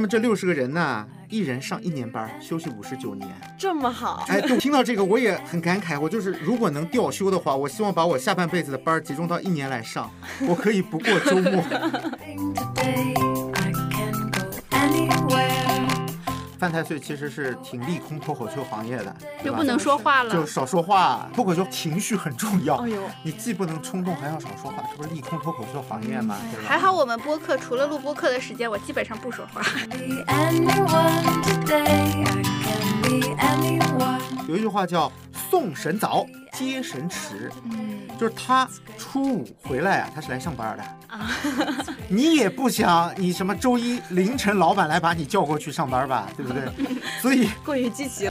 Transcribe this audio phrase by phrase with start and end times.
[0.00, 3.28] 他们这六十个人呢，一人上一年班，休息五十九年。
[3.58, 6.00] 这么好，哎，就听到这个我也很感慨。
[6.00, 10.10] 我就是如果能调休的话，我希望把我下半辈子的班儿集中到一年来上，
[10.48, 11.62] 我可以不过周末。
[16.60, 20.30] 犯太岁其实是挺利空脱口秀行业的，就不能说话了。
[20.30, 21.26] 就少说话。
[21.32, 26.36] 脱口秀情绪很重要哎，呦，你既不能冲动，还要少说话，这不是利空脱口秀行业吗？
[26.52, 26.68] 对吧？
[26.68, 29.62] 还好我们播客除了录播客的时间，我基本上不说话。
[29.88, 32.26] Be anyone today.
[32.26, 34.20] I can be anyone.
[34.46, 35.10] 有一句话叫
[35.50, 38.68] “送神早，接神池”，嗯，就是他
[38.98, 41.30] 初五回来啊，他是来上班的啊。
[42.08, 46.62] 你也不想你什么周一凌晨老板来把你叫过去上班吧，对不对？
[47.20, 48.30] 所以过于积极.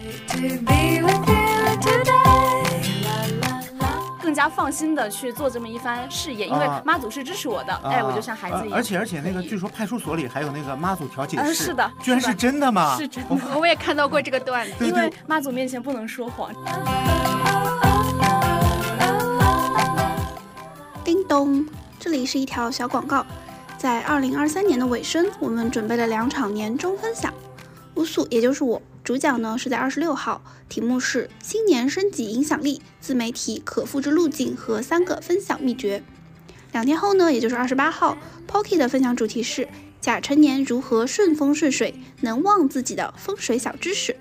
[4.22, 8.72] 更加放心的去做这么一番事业，因为啊妈祖是支持我的，哎，我就像孩子一样。
[8.72, 12.96] 呃而且而且那个据说派出所里还有那个妈祖调解室，呃是的居然是真的吗？
[12.96, 14.74] 是真的我我也看到过这个段子。
[14.78, 16.52] 对因为，妈祖面前不能说谎。
[21.10, 21.66] 叮咚，
[22.00, 23.26] 这里是一条小广告。
[23.80, 27.34] 在二零二三年的尾声，我们准备了两场年终分享。
[27.96, 36.04] 乌素，也就是我，主讲呢是在二十六号，题目是“新年升级影响力，自媒体可复制路径和三个分享秘诀”。
[36.74, 38.16] 两天后呢，也就是二十八号
[38.48, 39.68] ，Pocky 的分享主题是
[40.00, 44.16] “甲辰年如何顺风顺水，能旺自己的风水小知识”。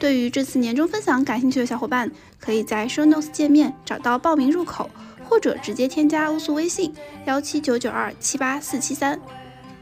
[0.00, 4.90] 对于这次年终分享感兴趣的小伙伴，可以在 Show Notes 界面找到报名入口，
[5.30, 6.92] 或者直接添加乌素微信
[7.24, 9.20] 幺七九九二七八四七三，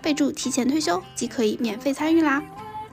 [0.03, 2.43] 备注提前退休即可以免费参与啦。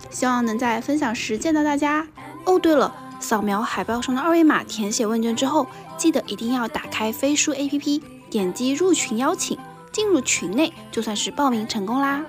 [0.10, 2.08] 希望能在分享时见到大家。
[2.46, 9.58] 哦，对了，扫描海报上的二维码填写问卷之后，记得一定要打开飞书 APP，点击入群邀请，
[9.92, 12.24] 进入群内就算是报名成功啦。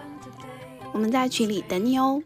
[0.93, 2.21] 我们在群里等你哦。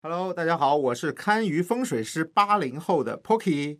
[0.00, 3.78] Hello，大家好，我是堪舆风水师八零后的 Pocky。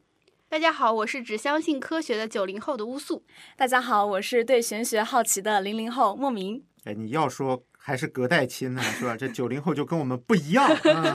[0.49, 3.25] 大家好，我是只相信科学的九零后的乌素。
[3.57, 6.65] 大家好，我是对玄学好奇的零零后莫名。
[6.83, 9.17] 哎，你要说还是隔代亲呢，是吧？
[9.17, 11.15] 这九零后就跟我们不一样啊。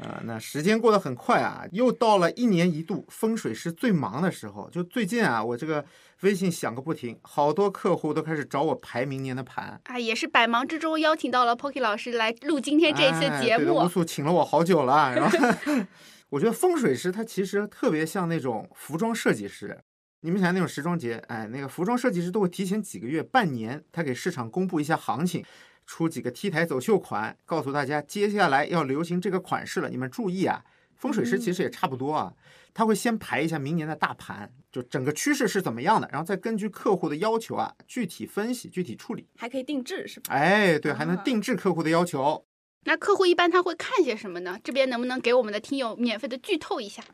[0.00, 4.68] 呃，那时间过得很快啊，又到了一年一度风水师最忙的时候。
[4.68, 5.84] 就最近啊，我这个
[6.22, 9.80] 微信响个不停，好多客户都开始找我排明年的盘。
[9.84, 13.76] 啊，也是百忙之中邀请到了 Pocky 老师来录今天这一期的节目。
[13.76, 15.38] 乌素请了我好久了，然后
[16.30, 19.78] 我觉得风水师他其实特别像那种服装设计师。
[20.22, 25.44] 你们想那种时装节，哎，那个服装设计师都会提前几个月、半年，他给市场公布一下行情，
[25.86, 30.64] 出几个 T 台走秀款，告诉大家接下来要流行这个款式了，你们注意啊。
[30.96, 32.32] 风水师其实也差不多啊，
[32.72, 39.28] 他会先排一下明年的大盘，就整个趋势是怎么样的，然后再根据客户的要求啊，具体分析、具体处理。
[39.36, 40.32] 还可以定制是吧？
[40.34, 42.46] 哎，对，还能啊定制客户的要求。
[42.84, 44.58] 那客户一般他会看些什么呢？
[44.64, 47.04] 这边能不能给我们的听友免费的剧透一下？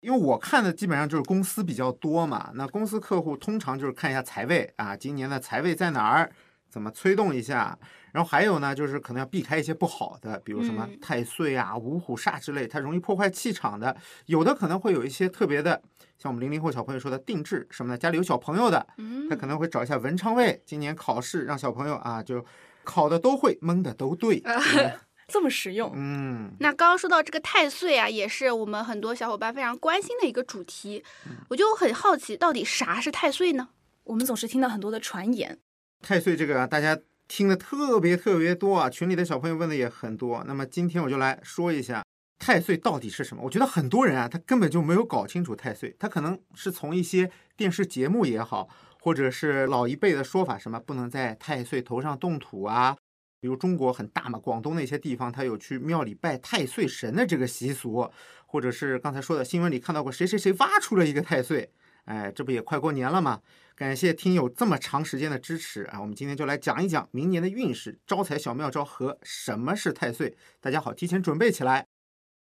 [0.00, 6.32] 因为我看的基本上就是公司比较多嘛，那公司客户通常就是看一下财位啊，今年的财位在哪儿，
[6.70, 7.78] 怎么催动一下。
[8.12, 13.96] 然后还有呢，就是可能要避开一些不好的，比如什么嗯太岁啊、五虎煞之类，它容易破坏气场的。
[14.26, 15.82] 有的可能会有一些特别的，
[16.18, 22.44] 像我们零零后小朋友说的定制什么的，家里有小朋友的，嗯他可能会找一下文昌位，今年考试让小朋友啊就
[22.84, 24.40] 考的都会，蒙的都对。
[24.40, 24.92] 对
[25.32, 31.04] 这么实用，嗯，那刚刚说到这个太岁啊，也是我们很多小伙伴非常关心的一个主题。
[31.48, 33.68] 我就很好奇，到底啥是太岁呢？
[34.02, 35.56] 我们总是听到很多的传言，
[36.02, 36.98] 太岁这个啊，大家
[37.30, 40.42] 听的特别特别多啊，群里的小朋友问的也很多。
[40.48, 42.04] 那么今天我就来说一下
[42.40, 43.42] 太岁到底是什么。
[43.44, 48.68] 我觉得很多人啊，他根本就没有搞清楚太岁，他可能是从一些电视节目也好，
[49.00, 52.96] 或者是老一辈的说法，什么不能在太岁头上动土啊。
[53.40, 58.10] 比如中国很大嘛，广东那些地方，他有去庙里拜太岁神的这个习俗，
[58.44, 61.70] 或者是刚才说的新闻里看到过谁谁谁挖出了一个太岁，
[62.04, 63.40] 哎，这不也快过年了吗？
[63.76, 65.98] 感谢听友这么长时间的支持啊！
[65.98, 70.36] 我们今天就来讲一讲明年的运势、招财小妙招和什么是太岁。
[70.60, 71.86] 大家好，提前准备起来。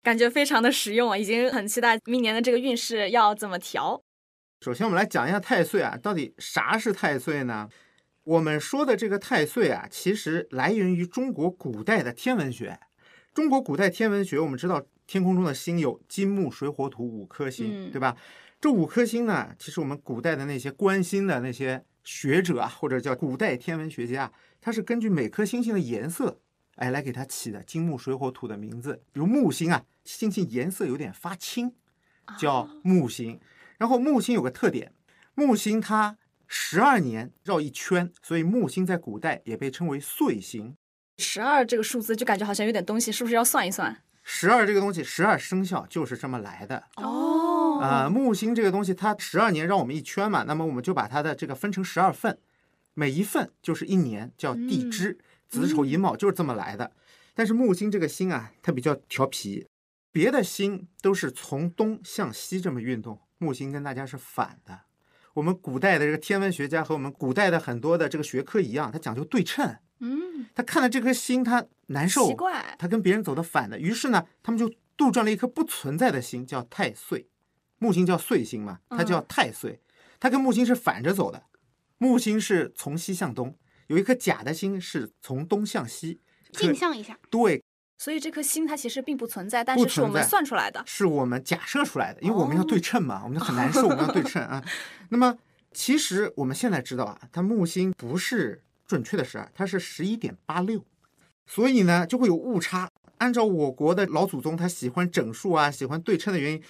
[0.03, 4.03] 感觉非常的实用啊，已经很期待明年的这个运势要怎么调。
[4.61, 7.67] 首先，我们来讲一下太岁啊，到底啥是太岁呢？
[8.25, 12.79] 我们说的这个太岁啊，其实来源于中国古代的天文学。
[13.33, 18.15] 中国古代天文学，我们知道天空中的星有金木水火土五颗星，嗯对吧？
[18.63, 24.31] 这五颗星呢，其实我们古代的那些关心的那些学者啊，或者叫古代天文学家，
[24.61, 26.39] 他是根据每颗星星的颜色，
[26.75, 29.03] 哎，来给它起的金木水火土的名字。
[29.11, 31.73] 比如木星啊，星星颜色有点发青，
[32.23, 33.37] 啊叫木星。
[33.77, 34.93] 然后木星有个特点，
[35.35, 36.17] 木星它
[36.47, 40.77] 十二年绕一圈，所以木星在古代也被称为岁星。
[41.17, 44.01] 十二这个数字就感觉好像有点东西，是不是要算一算？
[44.23, 46.81] 十二这个东西，十二生肖就是这么来的。
[46.95, 47.42] 哦
[47.83, 52.37] 啊、木星这个东西，它十二年绕我们一圈嘛，那么我们就把它的这个分成十二份，
[52.93, 55.17] 每一份就是一年，叫地支，
[55.49, 56.91] 子丑寅卯就是这么来的。
[57.33, 59.67] 但是木星这个星啊，它比较调皮，
[60.11, 64.81] 别的星都是从东向西这么运动，木星跟大家是反的。
[65.33, 69.75] 我们古代的这个天文学家和我们古代的很多的这个学科一样，它讲究对称。
[69.99, 77.27] 嗯，他看了这颗星，他难受，奇怪，他跟别人走的反的，于是呢，他们就杜撰了一颗不存在的星，叫太岁。
[77.83, 79.81] 木星叫岁星嘛，它叫太岁，
[80.17, 81.43] 它跟木星是反着走的。
[81.97, 83.57] 木星是从西向东，
[83.87, 86.21] 有一颗假的星是从东向西。
[86.53, 87.61] 镜像一下，对，
[87.97, 90.81] 所以这颗星它其实并不存在，但是是我们算出来的。
[90.85, 94.63] 是我们假设出来的，因为我们要哦对称嘛，我们就很难受，我们要对称啊。
[95.09, 95.37] 那么
[95.73, 100.85] 其实我们现在知道啊，它木星不是准确的十二，它是十一点八六，
[101.45, 102.89] 所以呢就会有误差。
[103.17, 106.63] 按照我国的老祖宗他喜欢整数啊，喜欢对称的原因，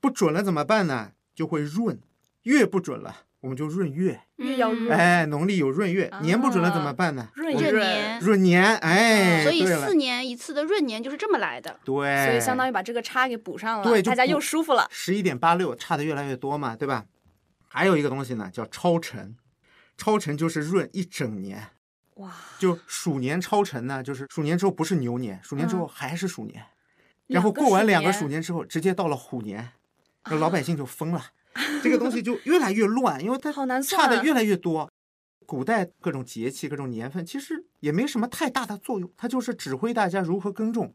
[0.00, 1.12] 不准了怎么办呢？
[1.34, 2.00] 就会闰，
[2.42, 4.20] 月不准了，我们就闰月。
[4.38, 7.28] 嗯月要闰哎，农历有闰月，年不准了怎么办呢？
[7.36, 11.78] 闰年闰年，哎，所以四年一次的闰年就是这么来的。
[11.84, 14.88] 对，所以相当于把这个差给补上了，对大家又舒服了。
[14.90, 17.04] 十一点八六，差的越来越多嘛，对吧？
[17.68, 19.36] 还有一个东西呢，叫超辰，
[19.96, 21.68] 超辰就是闰一整年，
[22.14, 26.64] 哇，就鼠年超辰呢，就是鼠年之后不是牛年，鼠年之后嗯还是鼠年，
[27.26, 29.70] 然后过完两个鼠年之后，直接到了虎年，
[30.24, 31.24] 那老百姓就疯了，
[31.82, 34.90] 这个东西就越来越乱，因为它差的越来越多。
[35.46, 40.94] 古代各种节气、各种年份，其实也没什么太大的作用，它就是指挥大家如何耕种。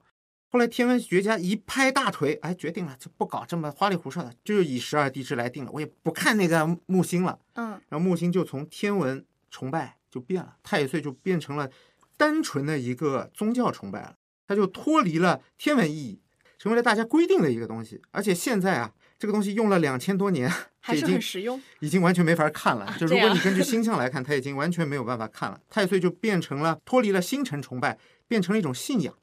[0.49, 7.37] 后来天文学家一拍大腿，哎，决定了就不搞这么花里胡哨的，就以十二地支来定了，我也不看那个木星了。
[7.55, 11.69] 嗯，然后木星就从天文崇拜就变了，太岁就变成了
[12.15, 14.15] 单纯的一个宗教崇拜了，
[14.47, 16.21] 它就脱离了天文意义，
[16.57, 18.01] 成为了大家规定的一个东西。
[18.11, 21.61] 而且现在啊，这个东西用了两千多年，还是已经很实用。
[21.79, 22.95] 已经完全没法看了。
[22.99, 25.59] 就如果你根据 星象来看，它已经完全没有办法看了。
[25.69, 27.97] 太岁就变成了脱离了星辰崇拜，
[28.27, 29.13] 变成了一种信仰，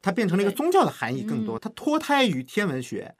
[0.00, 1.58] 它变成了一个宗教的含义更多。
[1.58, 3.14] 它脱胎于天文学，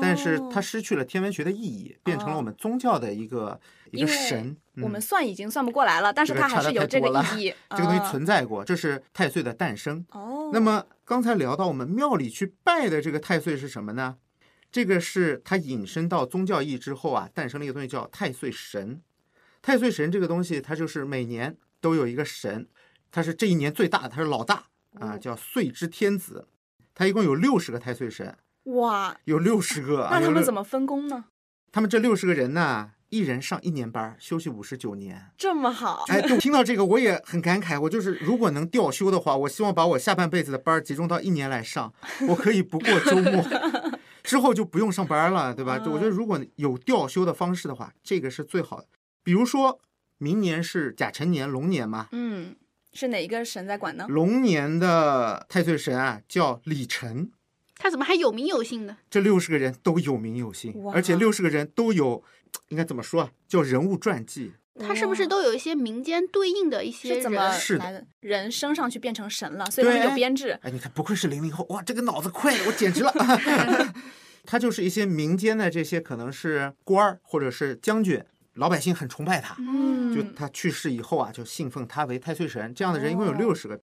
[0.00, 3.60] 但是它哦失去了天文学的意义，变成了我哦们宗教的一个
[3.92, 4.56] 一个神。
[4.82, 7.54] 我们嗯算已经算不过来了，但是它还是有这个意义。
[7.70, 10.04] 这个东西啊存在过，这是太岁的诞生。
[10.10, 14.16] 哦，那么刚才聊到我们庙里去拜的这个太岁是什么呢？
[14.70, 19.00] 这个是它引申到宗教意义之后啊，诞生了一个东西叫太岁神。
[19.60, 22.68] 太岁神这个东西，它就是每年都有一个神，
[23.10, 24.66] 他是这一年最大的，他是老大
[24.98, 26.46] 啊，哦叫岁之天子。
[26.94, 30.18] 他一共有六十个太岁神，哇，有六十个 啊。
[30.18, 31.26] 那他们怎么分工呢？
[31.70, 35.30] 他们这六十个人呢，一人上一年班儿，休息五十九年。
[35.36, 37.80] 这么好，哎，对，听到这个我也很感慨。
[37.80, 41.92] 我就是如果能调休的话，我希望把我下半辈子的班儿集中到一年来上，
[42.28, 43.44] 我可以不过周末，
[44.22, 45.78] 之后就不用上班了，对吧？
[45.78, 48.86] 就我觉得如果有调休的方式的话，这个是最好的。
[49.22, 49.80] 比如说
[50.18, 52.56] 明年是甲辰年龙年嘛，嗯，
[52.92, 54.06] 是哪一个神在管呢？
[54.08, 57.30] 龙年的太岁神啊叫李晨，
[57.76, 58.96] 他怎么还有名有姓的？
[59.08, 62.22] 这六十个人都有名有姓，而且六十个人都有，
[62.68, 63.30] 应该怎么说啊？
[63.46, 64.52] 叫人物传记。
[64.78, 67.52] 他是不是都有一些民间对应的一些是怎么人？
[67.58, 68.06] 是来的？
[68.20, 70.58] 人升上去变成神了，所以他们有编制。
[70.62, 73.12] 哎，你看，不愧是零零后，哇，这个脑子快，我简直了。
[74.46, 82.74] 他就是一些民间的这些可能是官儿或者是将军，老百姓很崇拜他，嗯，就他去世以后啊，就信奉他为太岁神。
[82.74, 83.78] 这样的人一共有哦六十个。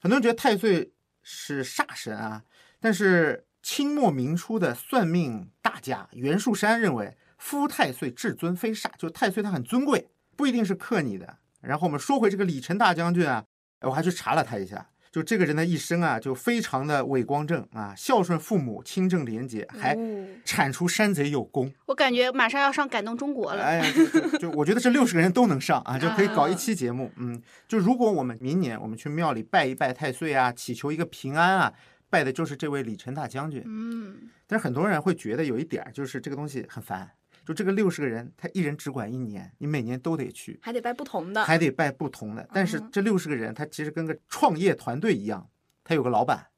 [0.00, 2.44] 很多人觉得太岁是煞神啊，
[2.78, 11.38] 但是清末明初的算命大家袁树山认为，夫太岁至尊非煞，就太岁他很尊贵，不一定是克你的。
[11.62, 13.44] 然后我们说回这个李晨大将军啊，
[13.80, 21.72] 我还去查了他一下，就这个人的一生啊，就非常的伟光正啊，孝顺父母，清正廉洁，还哦铲除山贼有功。
[21.86, 23.64] 我感觉马上要上感动中国了。
[23.64, 27.10] 哎呀，就就就我觉得这六十个人都能上啊， 就可以搞一啊期节目。
[27.16, 31.72] 嗯，就如果我们明年我们去庙里拜一拜太岁啊，祈求一个平安啊，
[32.08, 33.62] 拜的就是这位李晨大将军。
[33.66, 37.10] 嗯，但是很多人会觉得有一点儿就是这个东西很烦，
[37.46, 41.44] 就这个六十个人，他一人只管一年，你每年都得去，还得拜不同的。
[41.44, 42.46] 还得拜不同的。
[42.52, 45.48] 但是嗯这六十个人，他其实跟个创业团队一样，
[45.84, 46.48] 他有个老板，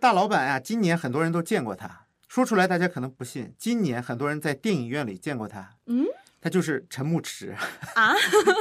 [0.00, 2.06] 大老板啊，今年很多人都见过他。
[2.26, 5.76] 说出来大家可能不信，今年很多人在电影院里见过他。
[5.86, 6.06] 嗯，
[6.40, 7.54] 他就是陈牧驰
[7.94, 8.14] 啊，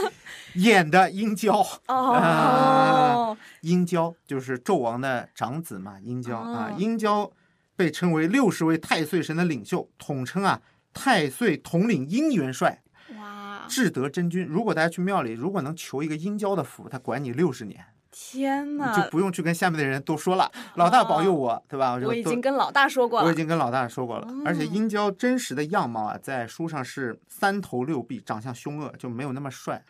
[0.56, 1.66] 演的殷郊。
[1.88, 7.32] 哦， 殷郊就是纣王的长子嘛，殷郊啊哦，殷郊
[7.76, 10.62] 被称为六十位太岁神的领袖，统称啊
[10.98, 12.82] 太岁统领阴元帅，
[13.18, 14.46] 哇，至德真君。
[14.46, 22.00] 如果大家去庙里，如果能求一个阴交的福，他管你六十年，天你就，不用去跟下面的人都说了，老大保佑我，对吧？
[22.00, 23.36] 就我已经跟老大说过了我已。
[23.36, 29.84] 经跟老大说过了，而且嗯殷郊真实的样貌啊，在书上是三头六臂，长相凶恶，就没有那么帅。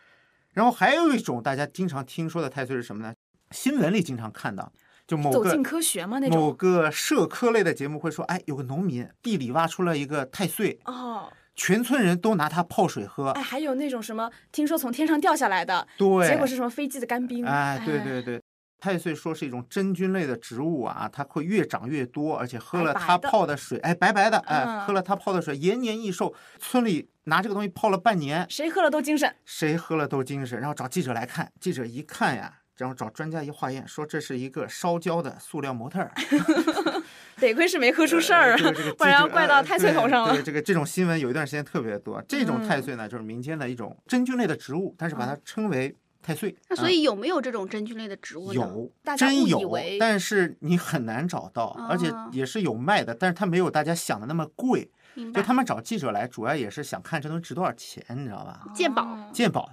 [0.54, 3.14] 然后还有一种大家经常听说的太岁是什么呢？
[3.52, 4.70] 新闻里经常看到，
[5.08, 6.20] 就某个走进科学吗？
[6.20, 13.30] 那某个社科类的节目会说，哎，有个农民地里挖出了一个太岁，哦，全村人都拿它泡水喝。
[13.30, 17.46] 哎，还有那种什么，听说从天上掉下来的，对，结果是什么飞机的干冰？
[17.46, 18.42] 哎，对对对，
[18.80, 26.34] 太岁说是一种真菌类的植物啊，它会越长越多，而且喝了它泡的水，哎，白白的，哎，嗯喝了它泡的水，延年益寿。
[26.60, 29.34] 村里拿这个东西泡了半年，谁喝了都精神。
[29.46, 30.60] 谁喝了都精神。
[30.60, 36.12] 然后找记者来看，记者一看呀，然后找专家一化验，说这是一个烧焦的塑料模特儿。
[37.40, 40.44] 得亏是没喝出事儿啊呃这个这个，不然要怪到太岁头上了对，。
[40.44, 42.22] 这个这种新闻有一段时间特别多。
[42.28, 46.56] 这种太嗯岁呢，就是民间的一种真菌类的植物，但是把它称为太岁。
[46.70, 48.56] 那所啊以有没有这种真菌类的植物呢？
[48.56, 54.90] 有，真有，但是你很难找到，而且哦也是有卖的，但是它没有大家想的那么贵。
[55.14, 58.66] 明白就他们找记者来，主要也是想看这东西值多少钱，你知道吧？
[58.74, 59.70] 鉴宝哦鉴宝。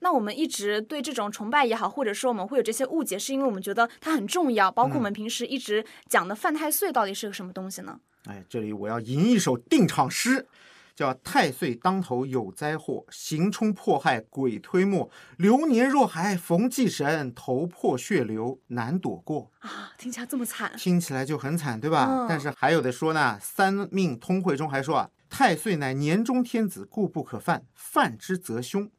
[0.00, 4.70] 那我们一直对这种崇拜也好，或者说我们会有这些误解，是因为我们觉得它很重要。
[4.70, 8.00] 包括我嗯们平时一直讲的犯太岁到底是个什么东西呢？
[8.24, 10.46] 哎，这里我要吟一首定场诗，
[10.94, 15.08] 叫“太岁当头有灾祸，行冲迫害鬼推磨。
[15.38, 20.72] 流年若还逢忌神，头破血流难躲过。”啊，听起来这么惨。
[20.76, 22.06] 听起来就很惨，对吧？
[22.10, 28.90] 嗯但是还有的说呢，《三命通会》中还说啊，太岁乃年中天子，故不可犯，犯之则凶。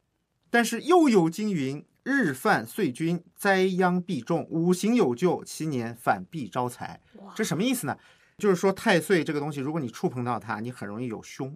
[0.52, 7.00] 但是又有金云：日犯岁君，灾殃必重；五行有救，其年反必招财。
[7.34, 7.96] 这什么意思呢？
[8.36, 11.48] 就是说太岁这个东西，如果你触碰到它，你很容易有凶；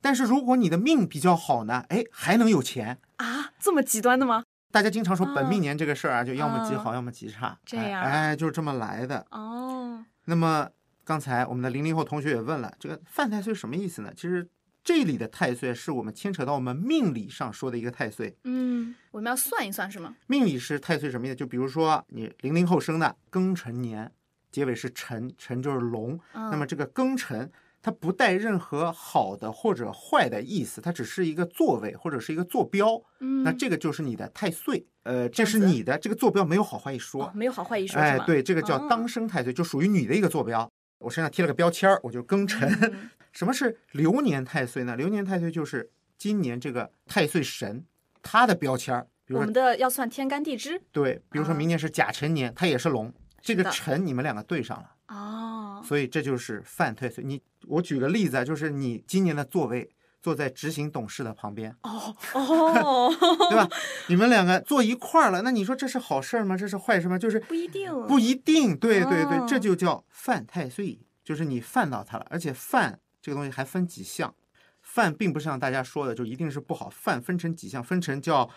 [0.00, 3.00] 但是如果你的命比较好呢，哎，还能有钱。
[3.16, 4.44] 啊，这么极端的吗？
[4.70, 7.48] 大家经常说本命嗯年这个事儿啊，就要么极嗯好，要么极差。
[7.48, 9.26] 哎这样啊哎，就是这么来的。
[9.32, 10.68] 哦，那么
[11.02, 14.12] 刚才我们的零零后同学也问了，这个犯太岁什么意思呢？
[14.14, 14.48] 其实
[14.84, 18.36] 这里的太岁是我们牵扯到我们命理上说的一个太岁。
[18.44, 20.14] 嗯，我们要算一算是吗？
[20.26, 21.34] 命理是太岁什么意思？
[21.34, 24.12] 就比如说你零零后生的庚辰年，
[24.52, 26.20] 结尾是辰，辰就是龙。
[26.34, 27.50] 嗯，那么这个庚辰，
[27.80, 33.02] 它不带任何好的或者坏的意思，它只是一个座位或者是一个坐标。
[33.20, 37.24] 嗯，那这个就是你的太岁，呃，这是你的这个坐标没有好坏一说。
[37.24, 37.98] 哦没有好坏一说？
[37.98, 40.70] 哎对，这个叫哦当生太岁，就属于你的一个坐标。
[41.04, 42.68] 我身上贴了个标签儿，我就庚辰。
[42.82, 44.94] 嗯 什么是流年太岁呢？
[44.94, 47.84] 流年太岁就是今年这个太岁神
[48.22, 49.08] 他的标签儿。
[49.26, 57.24] 比如说我们，的要算天干地支对，比如说啊明年是甲辰年，它也是龙，这个辰你们两个对上了，哦，所以这就是犯太岁。
[57.24, 59.90] 你我举个例子啊，就是你今年的座位
[60.24, 63.14] 坐在执行董事的旁边，哦哦，
[63.50, 63.68] 对吧？
[64.08, 66.56] 你们两个坐一块儿了，那你说这是好事儿吗？
[66.56, 67.18] 这是坏事吗？
[67.18, 74.34] 就是不一定，不一定，对对对，这哦就叫犯太岁，就是你犯到他了，而且犯这个东西还分几项，
[74.80, 78.48] 犯并不是像大家说的就一定是不好，犯分成几项，分成叫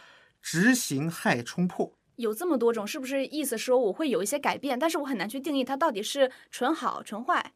[0.41, 7.51] 执行害冲破，有这么多种，是不是意思说我会有一些改变，但是我很难去定义它到底是纯好纯坏？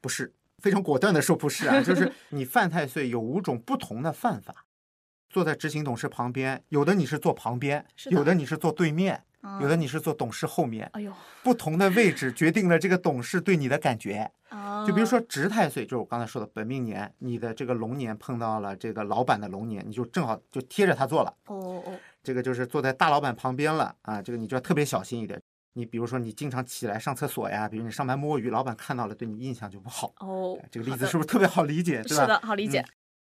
[0.00, 0.32] 不是
[0.62, 4.64] 非常果断的说不是啊，就是 你犯太岁有五种不同的犯法。
[5.28, 9.24] 坐在执行董事旁边，有的你是坐旁边，的有的你是坐对面，
[9.62, 14.30] 有的嗯你是坐董事后面，哎呦，不同的位置决定了这个董事对你的感觉。
[14.50, 21.34] 啊，就比如说值太岁，就是我刚才说的本命年，你的这个龙年碰到了这个老板的龙年，你就正好就贴着他坐了。
[21.46, 25.40] 哦哦，这个就是坐在大老板旁边了啊，这个你就要特别小心一点。
[25.74, 30.12] 你比如说你经常起来上厕所呀，比如你上班摸鱼，老板看到了对你印象就不好。
[30.18, 32.02] 哦，这个例子是不是特别好理解？
[32.06, 32.22] 对吧？
[32.22, 32.84] 是的，好理解。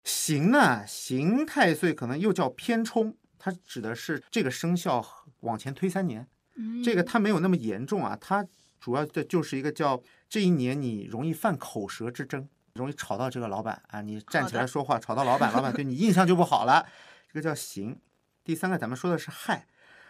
[0.04, 5.06] 刑呢，刑太岁可能又叫偏冲，它指的是这个生肖
[5.42, 6.28] 往前推三年。
[6.56, 8.46] 嗯这个嗯它没有那么严重啊，它
[8.80, 16.86] 主要的就是一个叫这一年你容易犯口舌之争，容易吵到这个老板啊，你站起来说话吵到老板，老板对你印象就不好了，
[17.28, 17.98] 这个叫刑。
[18.44, 19.66] 第三个咱们说的是害，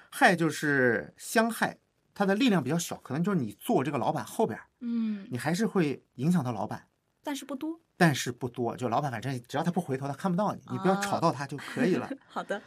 [0.10, 1.78] 害就是相害，
[2.14, 6.88] 它的力量比较小，可能就是你坐这个老板后边儿，嗯，你还是会影响到老板。
[7.24, 7.80] 但是不多。
[7.96, 12.10] 但是不多，就老板反正只要他不回头，他看不到你，你不要吵啊到他就可以了。
[12.28, 12.62] 好的，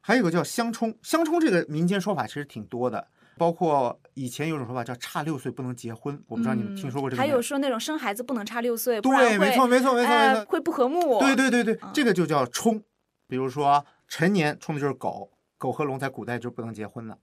[0.00, 7.22] 还有一个叫相冲，相冲这个民间说法其实挺多的，包括以前有种说法叫差六岁不能结婚，我不知道你们听说过这个？
[7.22, 10.44] 嗯还有说那种生孩子不能差六岁，对，会没错，没错，没错，没哎错。
[10.44, 11.18] 会不和睦。
[11.20, 12.82] 对对对对，嗯这个就叫冲。
[13.28, 17.16] 比如说辰年冲的就是狗，狗和龙在古代就不能结婚的。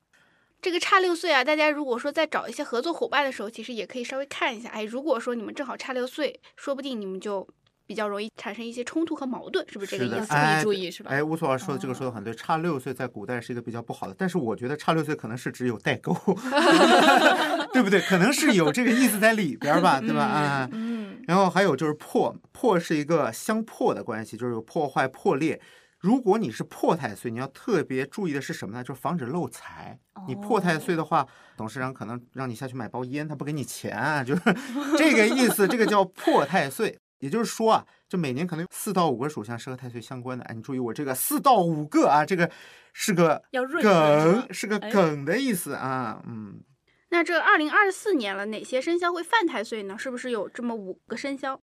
[0.62, 4.70] 这个差六岁啊，大家如果说在找一些合作伙伴的时候，其实也可以稍微看一下。
[4.70, 7.48] 哎，如果说你们正好差六岁，说不定你们就
[7.88, 10.34] 比较容易产生一些冲突和矛盾，是不是这个意思？
[10.34, 11.12] 要注意注意是吧？
[11.12, 16.14] 哎，乌苏老师说的这个说的很对，差六岁在古代是一个比较不好的，但是我觉得差六岁可能是只有代沟，
[17.72, 18.02] 对不对？
[18.02, 20.24] 可能是有这个意思在里边儿吧，对吧？
[20.24, 25.62] 啊、嗯，然后还有就是破，破是一个相破的关系，就是有破坏、破裂。
[26.00, 28.84] 如果你是破太岁，你要特别注意的是什么呢？
[28.84, 30.00] 就是防止漏财。
[30.28, 31.28] 你破太岁的话，
[31.58, 34.42] 董事长可能让你下去买包烟，他不给你钱啊，就是
[34.98, 35.68] 这个意思。
[35.68, 40.44] 这个叫破太岁， 也就是说啊，就每年可能有四到五个属相是和太岁相关的。
[40.46, 42.50] 哎，你注意我这个四到五个啊，这个
[42.94, 43.42] 是个
[43.82, 46.22] 梗，是个哎梗的意思啊。
[46.26, 46.62] 嗯，
[47.10, 49.98] 那这二零二四年了，哪些生肖会犯太岁呢？
[49.98, 51.60] 是不是有这么五个生肖？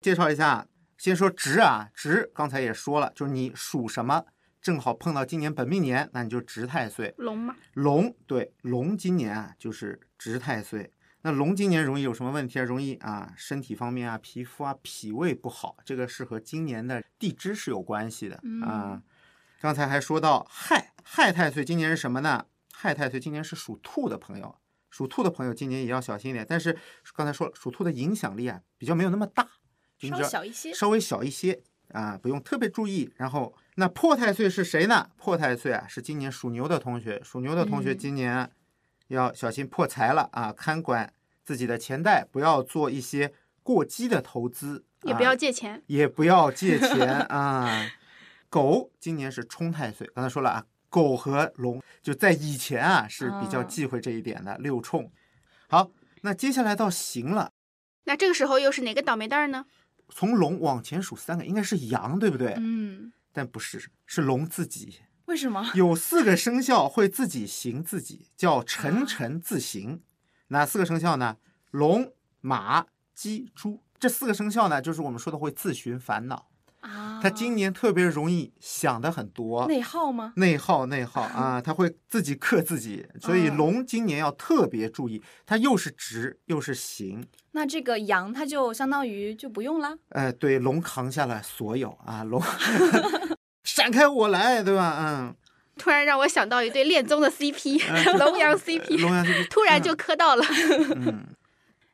[0.00, 4.24] 介绍一下，先说值啊，值刚才也说了，就是你属什么，
[4.60, 7.14] 正好碰到今年本命年，那你就值太岁。
[7.18, 10.92] 龙嘛，龙对龙今年啊就是值太岁。
[11.22, 12.62] 那龙今年容易有什么问题啊？
[12.62, 19.02] 容易啊身体方面啊、皮肤啊、脾胃不好，这个是和今年的地支是有关系的啊。
[19.60, 22.44] 刚才还说到亥亥太岁，今年是什么呢？
[22.74, 24.54] 亥太岁今年是属兔的朋友，
[24.90, 26.44] 属兔的朋友今年也要小心一点。
[26.46, 26.78] 但是
[27.14, 29.48] 刚才说了，属兔的影响力啊比较没有那么大，
[30.10, 30.72] 稍微小一些。
[30.74, 31.60] 稍微小一些
[31.92, 33.12] 啊，不用特别注意。
[33.16, 35.10] 然后那破太岁是谁呢？
[35.16, 38.50] 破太岁啊是今年属牛的同学，属牛的同学嗯今年
[39.08, 41.12] 要小心破财了啊，看管
[41.44, 43.32] 自己的钱袋，不要做一些
[43.62, 45.82] 过激的投资，也不要啊借钱。
[45.86, 47.86] 也不要借钱啊。
[48.48, 55.10] 狗今年是冲太岁，刚才说了啊，狗和龙就在以前啊是比较嗯忌讳这一点的，六冲。
[55.68, 55.90] 好，
[56.22, 57.50] 那接下来到行了。
[58.04, 59.64] 那这个时候又是哪个倒霉蛋儿呢？
[60.08, 62.54] 从龙往前数三个，应该是羊，对不对？
[62.58, 65.00] 嗯，但不是，是龙自己。
[65.26, 65.70] 为什么？
[65.74, 70.02] 有四个生肖会自己行自己，叫啊辰辰自刑。
[70.48, 71.38] 哪四个生肖呢？
[71.70, 73.82] 龙、马、鸡、猪。
[73.98, 76.50] 这四个生肖呢，就是我们说的会自寻烦恼。
[76.84, 80.32] 啊，他今年特别容易想的很多，内耗吗？
[80.36, 83.06] 内耗内耗啊，他会自己克自己。
[83.20, 87.26] 所以嗯龙今年要特别注意，它又是直又是行。
[87.52, 89.94] 那这个羊它就相当于就不用啦。
[90.10, 92.42] 呃，对，龙扛下了所有啊， 龙
[93.64, 94.96] 闪开我来，对吧？
[95.00, 95.34] 嗯。
[95.76, 100.44] 突然让我想到一对恋综的 CP，嗯 龙阳 CP，龙阳 CP 突然就磕到了。
[100.94, 101.24] 嗯，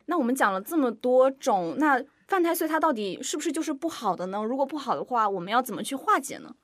[0.04, 1.98] 那我们讲了这么多种，那
[2.30, 4.40] 犯太岁它到底是不是就是不好的呢？
[4.44, 6.54] 如果不好的话，我们要怎么去化解呢？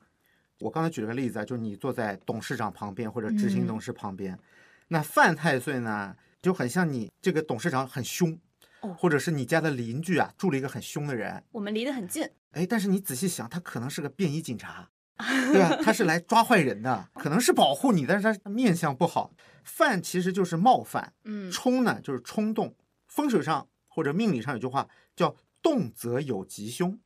[0.59, 4.39] 我刚才举了个例子啊，就是你坐在董事长旁边或者执行嗯董事旁边，
[4.87, 8.39] 那犯太岁呢，就很像你这个董事长很凶，
[8.79, 14.89] 哦或者是你家的邻居啊住了一个很凶的人，我们离得很近，哎，但是你仔细想，他可能是个便衣警察，
[15.51, 15.77] 对吧？
[15.83, 19.33] 他是来抓坏人的，可能是保护你，但是他面相不好。
[19.65, 22.73] 犯其实就是冒犯，嗯，冲呢就是冲动。
[23.09, 26.99] 风水上或者命理上有句话叫“动则有吉凶”，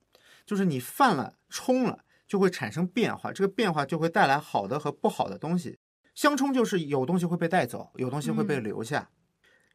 [0.45, 5.79] 就是你犯了冲了，就会产生变化，这个变化就会带来好的和不好的东西。
[6.13, 9.09] 相冲就是有东西会被带走，有东西会被嗯留下。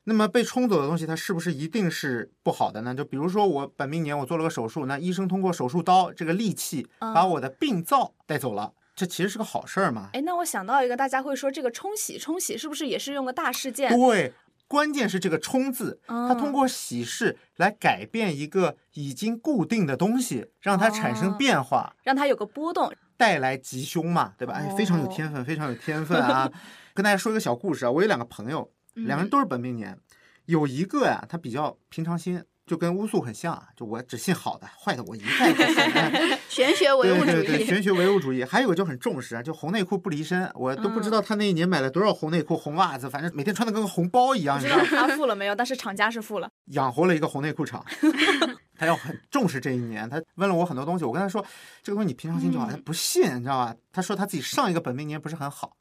[0.04, 2.94] 那么被冲走的东西，它是不是一定是不好的呢？
[2.94, 10.10] 就比如说我本命年我做了个手术，那医生通过手术刀这个利器把嗯我的病灶带走了，这其实是个好事儿嘛。
[10.12, 13.98] 哎，那我想到一个，大家会说这个冲洗，冲洗是不是也是用个大事件？
[13.98, 14.32] 对，
[14.68, 22.92] 关键是这个“冲”字，它通嗯过喜事来改变一个已经固定的东西，让它产生哦变化，让它有个波动。
[23.16, 24.54] 带来吉凶嘛，对吧？
[24.54, 26.50] 哎，非常有哦天分，非常有天分啊！
[26.92, 29.98] 跟大家说一个小故事啊，我有两个朋友，两个人嗯都是本命年，
[30.44, 32.44] 有一个呀，他比较平常心。
[32.66, 35.76] 就跟巫术很像啊，就我只信好的，坏的我一概不信。
[35.94, 37.66] 哎玄学唯物主对对对，义。
[37.66, 38.42] 玄学唯物主义。
[38.42, 44.84] 还有个就很重视啊，就红内裤不离身，我都不知嗯道他那一年买了多少红内裤、红袜子，反正每天穿的跟个红包一样，你知道吗？
[44.88, 46.50] 他付了没有，但是厂家是付了。
[46.72, 47.84] 养活了一个红内裤厂。
[48.78, 51.44] 他要很重视这一年，他问了我很多东西，我跟他说
[51.82, 53.74] 这个东西你平常心就好，嗯他不信，你知道吧？
[53.92, 55.72] 他说他自己上一个本命年不是很好，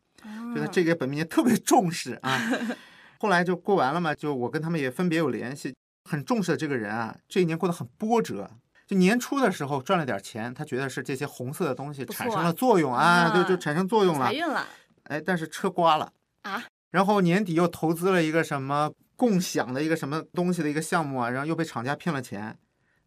[0.53, 2.39] 觉得嗯这个本命年特别重视啊。
[3.19, 5.73] 后来就过完了嘛，就我跟他们也分别有联系，
[6.09, 8.49] 很重视的这个人啊，这一年过得很波折。
[8.87, 14.33] 就年初的时候赚了点钱，他觉得是这些红色的东西产生了作用啊，对，就啊产生作用了财。
[14.33, 14.65] 运了
[15.05, 16.11] 哎，但是车刮了
[16.43, 22.55] 啊，然后年底又投资了一个什么共享的一个什么东西的一个项目啊，然后又被厂家骗了钱，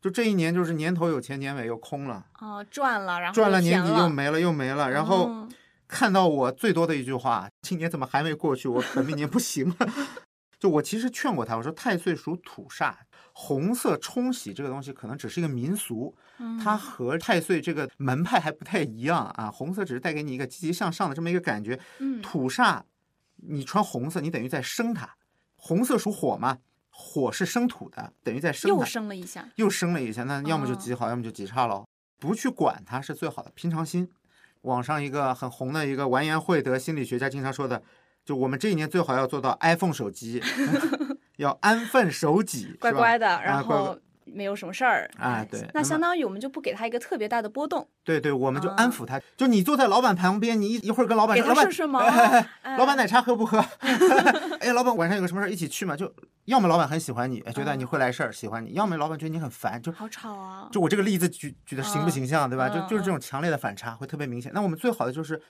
[0.01, 5.49] 就这一年就是年头有钱，年尾又空了，哦，赚了，然后赚了年底又没了又没了，然后哦
[5.87, 8.67] 看到我最多的一句话，今年怎么还没过去？
[8.67, 9.89] 我本命年不行了。
[10.59, 12.94] 就我其实劝过他，我说太岁属土煞，
[13.33, 16.16] 红色冲喜这个东西可能只是一个民俗，
[16.62, 19.51] 它嗯和太岁这个门派还不太一样啊。
[19.51, 22.83] 红色只是带给你一个积极向上的这么一个感觉，嗯土煞
[23.37, 25.09] 你穿红色，你等于在生它。
[25.55, 26.59] 红色属火嘛，
[26.90, 28.85] 火是生土的，等于在生又它。
[28.85, 31.85] 生了一下，又生了一下，那要么就哦极好，要么就极差喽。
[32.18, 34.11] 不去管它是最好的，平常心。
[34.62, 37.81] 网上一个很红的一个完颜慧德心理学家经常说的，
[38.29, 40.43] 就我们这一年最好要做到 iPhone 手机，
[41.38, 45.11] 要安分守己，乖乖的，啊然后没有什么事儿。
[45.17, 49.19] 啊对那相当于我们就不给他一个特别大的波动，对对，我们就安啊抚他。
[49.35, 52.01] 就你坐在老板旁边，你一一会儿跟老板说， 老板，他顺顺毛。
[52.01, 53.64] 哎老板奶茶喝不喝？
[54.61, 55.97] 哎，老板晚上有个什么事儿一起去嘛？
[55.97, 56.12] 就
[56.45, 60.69] 要么老板很喜欢你，觉得你会来事儿，喜欢你；要么老板觉得你很烦，就好吵啊！
[60.71, 62.69] 就我这个例子举举的形不形象，对吧？
[62.69, 64.53] 就嗯就是这种强烈的反差会特别明显。
[64.55, 65.41] 那我们最好的就是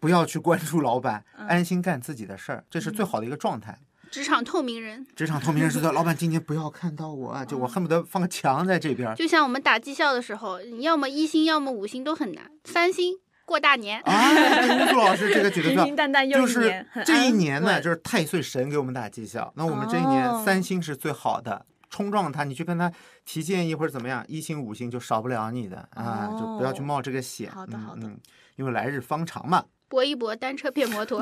[0.00, 3.78] 不要去关注老板，嗯安心干自己的事儿，这是最好的一个状态。
[4.10, 9.14] 职场透明人，职场透明人是说，老板今年不要看到我啊，就我恨不得放个墙在这边儿。
[9.14, 14.00] 就像我们打绩效的时候，你要么一星，要么五星都很难，三星过大年。
[14.00, 19.52] 哎，乌苏老师这个举的平淡淡又就是一年，很这一年呢，就是太岁神给我们打绩效。
[19.54, 22.90] 那我们这一年哦三星是最好的，冲撞他，你去跟他
[23.24, 27.48] 提建议或者怎么样，一星五星就少不了你的啊，就不要去哦冒这个险。
[27.48, 28.20] 好的好的嗯嗯，
[28.56, 29.62] 因为来日方长嘛。
[29.90, 31.20] 搏一搏，单车变摩托。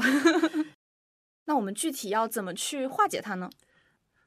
[1.47, 3.49] 那我们具体要怎么去化解它呢？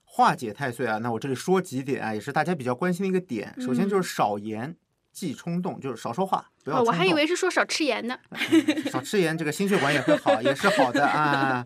[0.04, 3.56] 化解太岁啊，那我这里说几点啊，也是大家比较关心的一个点。
[3.62, 4.75] 首先就是少言，
[5.13, 6.82] 忌冲动，就是少说话，不要。
[6.82, 8.17] 我还以为是说少吃盐呢。
[8.32, 11.63] 嗯少吃盐，这个心血管也会好，也是好的 啊。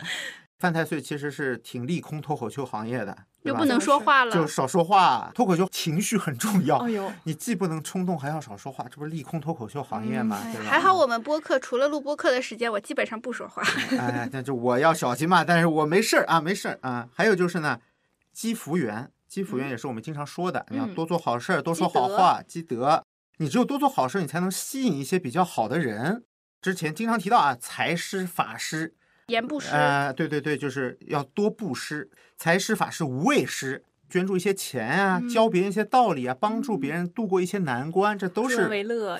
[0.59, 3.13] 犯太岁其实是挺利空脱口秀行业的，
[3.43, 5.29] 对吧又不能说话了就，少说话。
[5.35, 10.39] 脱口秀情绪很重要，哎呦，你既不能冲动，还要少说话，这不是利空脱口秀行业吗？
[10.45, 10.69] 嗯对吧？
[10.69, 13.61] 还好我们播客除了录播客的时间，我基本上不说话。
[13.99, 17.09] 哎，那就我要小心嘛，但是我没事儿啊，没事儿啊。
[17.13, 17.79] 还有就是呢，
[18.31, 23.03] 积福缘，积福缘也是我们经常说的，你要嗯多做好事儿，多说好话，积德。
[23.37, 26.23] 你只有多做好事儿，你才能吸引一些比较好的人。
[26.61, 28.95] 之前经常提到啊，财师、法施，
[29.27, 38.69] 言不失，呃，对对对，就是要多布施，财施、法是、无畏施，捐助一些钱啊，嗯教别人一些道理啊，帮助别人度过一些难关，这都是，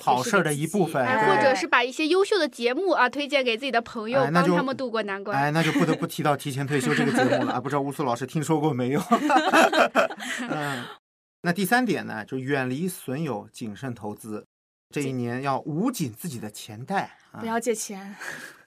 [0.00, 5.36] 好事儿的一部分哎，或者是把一些优秀的节目啊推荐给自己的朋友，帮他们度过难关。
[5.36, 7.60] 哎，那就不得不提到提前退休这个节目了啊！
[7.60, 9.02] 不知道乌苏老师听说过没有？
[10.48, 10.84] 嗯，
[11.42, 14.46] 那第三点呢，就远离损友，谨慎投资。
[14.94, 18.14] 这一年要捂紧自己的钱袋啊，不要借钱，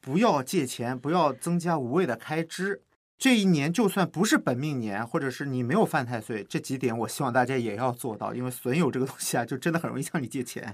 [0.09, 2.81] 不要借钱，不要增加无谓的开支。
[3.19, 10.73] 这一年就算不是本命年，或者是你没有犯太岁，这几点我希望大家也要做到，因为损友这个东西啊，就真的很容易向你借钱。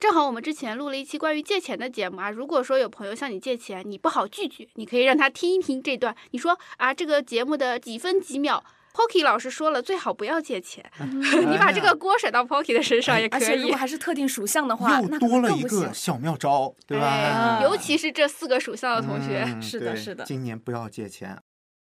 [0.00, 6.16] 正好我们之前录了一期关于借钱的节目啊，如果说有朋友向你借钱，你不好拒绝，你可以让他听一听这段。
[6.32, 10.84] 你说啊，这个节目的几分几秒，Pocky 老师说了，最好不要借钱。
[10.98, 13.76] 你把这个锅甩到 Pocky 的身上也可以而且如果。
[13.82, 17.06] 还是特定属相的话，又多了一个小妙招，对吧？
[17.06, 21.36] 哎，尤其是这四个属相的同学，嗯是的是的今年不要借钱。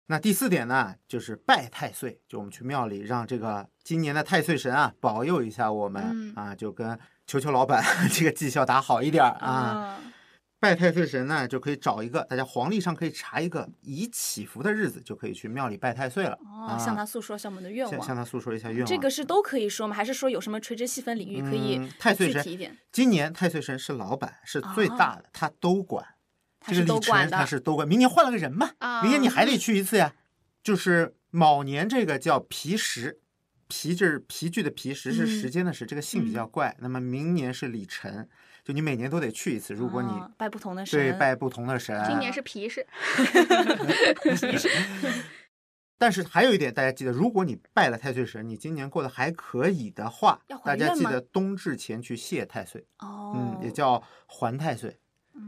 [0.09, 7.83] 那第四点呢，就是拜太岁，就我们去庙里让这个今年的太岁神啊保佑一下我们、嗯啊，就跟求求老板
[8.13, 9.97] 这个绩效打好一点儿啊。
[10.59, 16.39] 啊，拜太岁神呢，就可以找一个大家黄历上可以查一个宜祈福的日子，就可以去庙里拜太岁了。
[16.45, 17.95] 哦，啊向他诉说一下我们的愿望。
[17.97, 18.87] 向向他诉说一下愿望。
[18.87, 19.95] 这个是都可以说吗？
[19.95, 22.77] 还是说有什么垂直细分领域可以嗯太岁神具体一点？
[22.91, 26.05] 今年太岁神是老板，是最大的，他都管。
[26.05, 26.09] 哦
[26.61, 27.87] 他是这个里程都管的他是都管。
[27.87, 30.13] 明年换了个人嘛，啊明年你还得去一次呀。
[30.61, 33.21] 就是卯年这个叫皮时，
[33.69, 36.77] 皮就是皮具的皮，时是嗯时间的时，这个姓比较怪。
[36.81, 38.29] 那么明年是李晨，
[38.69, 39.73] 就你每年都得去一次。
[39.73, 42.87] 如果你哦拜不同的神，对拜不同的神，今年是皮氏
[45.97, 54.99] 但是还有一点，大家记得，如果你拜了太岁神，你今年过得还可以的话大家记得冬至前去谢太岁，哦，嗯，也叫还太岁，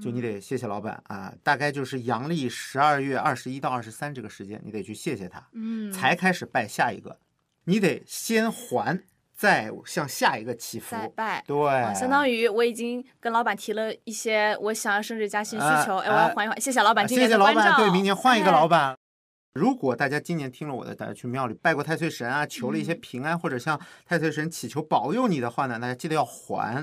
[0.03, 7.19] 就你得谢谢老板啊，大概就是阳历十二月二十一到二十三这个时间，你得去谢谢他，嗯，才开始拜下一个，
[7.65, 9.05] 你得先还，
[9.41, 11.43] 再向下一个祈福再，拜。
[11.47, 18.95] 对，哦相当于我已经跟老板提了一些我想要升职加薪需求，哎哎，我要哎还一还，谢谢老板今年谢谢老板，对，明年换一个哎老板。
[19.55, 26.77] 如果大家今年听了我的，大家去庙里拜过太岁神啊，求了一些嗯平安，或者向太岁神祈求保佑你的话呢，大家记得要还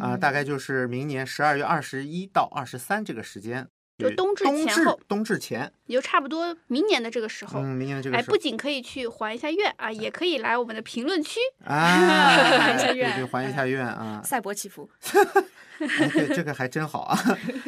[0.00, 7.60] 啊、嗯大概就是明年十二月二十一到二十三这个时间，对就冬至冬至前后冬至前，也就差不多明年的这个时候。
[7.60, 11.40] 嗯，明年的这个时候哎，时不仅可以去还一下愿啊，也可以来我们的评论区。
[11.64, 11.78] 啊，
[12.58, 14.88] 还一下愿对对，还一下愿啊， 赛博祈福，
[15.80, 17.18] 哎，对，这个还真好啊。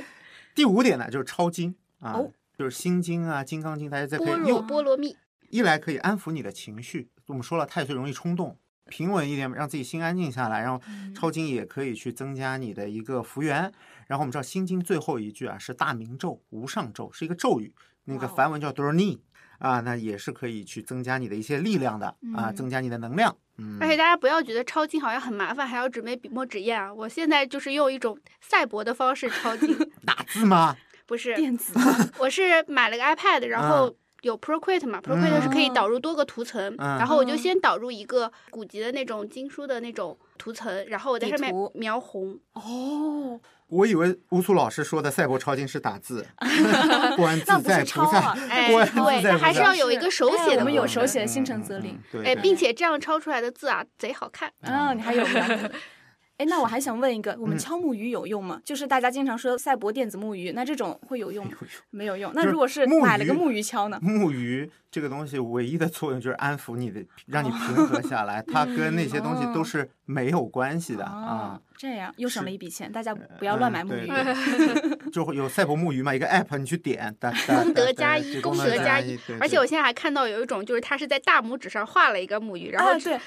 [0.54, 5.16] 第五点呢，就是抄经啊，哦就是心经啊、金刚经，大家在可般以又若波罗蜜，
[5.48, 8.58] 一来可以安抚你的情绪，我们说了太岁容易冲动，
[8.88, 10.60] 平稳一点，让自己心安静下来。
[10.60, 13.72] 然后嗯抄经也可以去增加你的一个福缘。
[14.06, 17.72] 然后我们知道心经最后一句啊是大明咒、无上咒，是一个咒语，
[18.04, 19.18] 那个梵文叫 Durni
[19.58, 23.36] 啊，那也是可以去增加你的一些力量的啊，嗯增加你的能量。
[23.58, 26.94] 嗯，而且大家不要觉得抄经好像很麻烦，还要准备笔墨纸砚啊！
[26.94, 30.76] 我现在就是用一种赛博的方式抄经， 打字吗？
[31.06, 31.72] 不是，电子
[32.18, 42.38] 我是买了个 iPad，然后有 Procreate 嘛，Procreate 是可以嗯导入多个图层，嗯然后我就嗯先导入一个古籍的那种经书的那种图层，然后我在上面描红。
[42.54, 46.26] 哦，我以为乌苏老师说的赛博抄经是打字，
[47.16, 51.98] 观 那不是自在菩萨抄啊，哎，对，它在菩萨还是要有一个手写的哎我们有手写的心诚则灵。
[52.10, 54.50] 对，并且这样抄出来的字啊，贼好看。
[54.62, 55.70] 嗯，你还有呢。
[56.38, 58.60] 哎，那我还想问一个，我们嗯敲木鱼有用吗？
[58.64, 61.52] 就是大家经常说赛博电子木鱼，那这种会有用吗？
[61.90, 62.30] 没有用。
[62.32, 63.98] 那如果是买了个木鱼敲呢？
[64.00, 74.06] 木鱼这个东西唯一的作用就是安抚你的，让你平和下来，它跟那些东西都哦是没有关系的哦啊。，这样又省了一笔钱，大家不要乱嗯买木鱼。
[74.06, 74.24] 对
[74.96, 77.12] 对就会有赛博木鱼嘛，一个 app 你去点，
[77.48, 83.18] 功德加一功德加一而且我现在还看到有一种，就是它是在大拇指上画了一个木鱼，然后啊，对，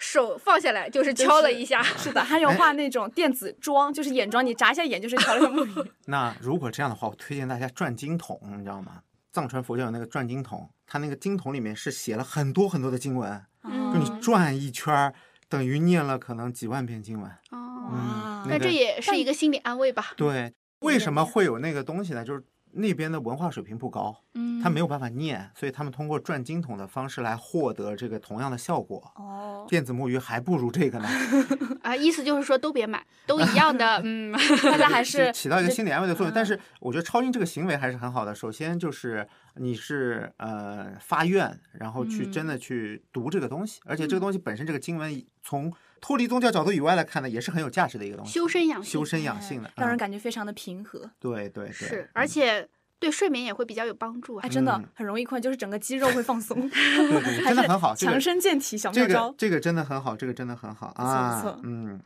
[0.00, 1.80] 手放下来就是敲了一下。
[1.82, 5.72] 是的，还有画那种电子妆，就是眼妆，你眨一下眼就是调了个木鱼。
[6.06, 9.02] 那如果这样的话，我推荐大家转经筒，你知道吗？
[9.32, 15.14] 藏传佛教有那个转经筒，它那个经筒里面是写了很多很多的经文，嗯就你转一圈儿，
[15.48, 17.30] 等于念了可能几万遍经文。
[17.50, 20.12] 哦，嗯，那个那这也是一个心理安慰吧？
[20.16, 22.24] 对，为什么会有那个东西呢？
[22.24, 29.12] 就是那边的文化水平不高，嗯，他没有办法念，所以他们通过转经筒的方式来获得这个同样的效果。
[29.16, 31.08] 哦，电子木鱼还不如这个呢，
[31.82, 34.00] 啊，意思就是说都别买，都一样的。
[34.04, 36.34] 嗯，大家还是起到一个心理安慰的作用。
[36.34, 38.34] 但嗯是我觉得抄经这个行为还是很好的。
[38.34, 48.32] 首先就是你是呃发愿，然后去真的去读这个东西，而且这个东西本身这个经文从脱离宗教角度以外来看呢，也是很有价值的一个东西。
[48.32, 51.10] 修身养性修身养性的，让人嗯感觉非常的平和。
[51.18, 54.48] 对对对，是，嗯而且对睡眠也会比较有帮助啊哎，。
[54.48, 59.34] 真的嗯很容易困，就是整个肌肉会放松， 对对，真的很好，强身健体小这个妙招。
[59.36, 62.00] 这个真的很好，这个真的很好错不啊错，嗯，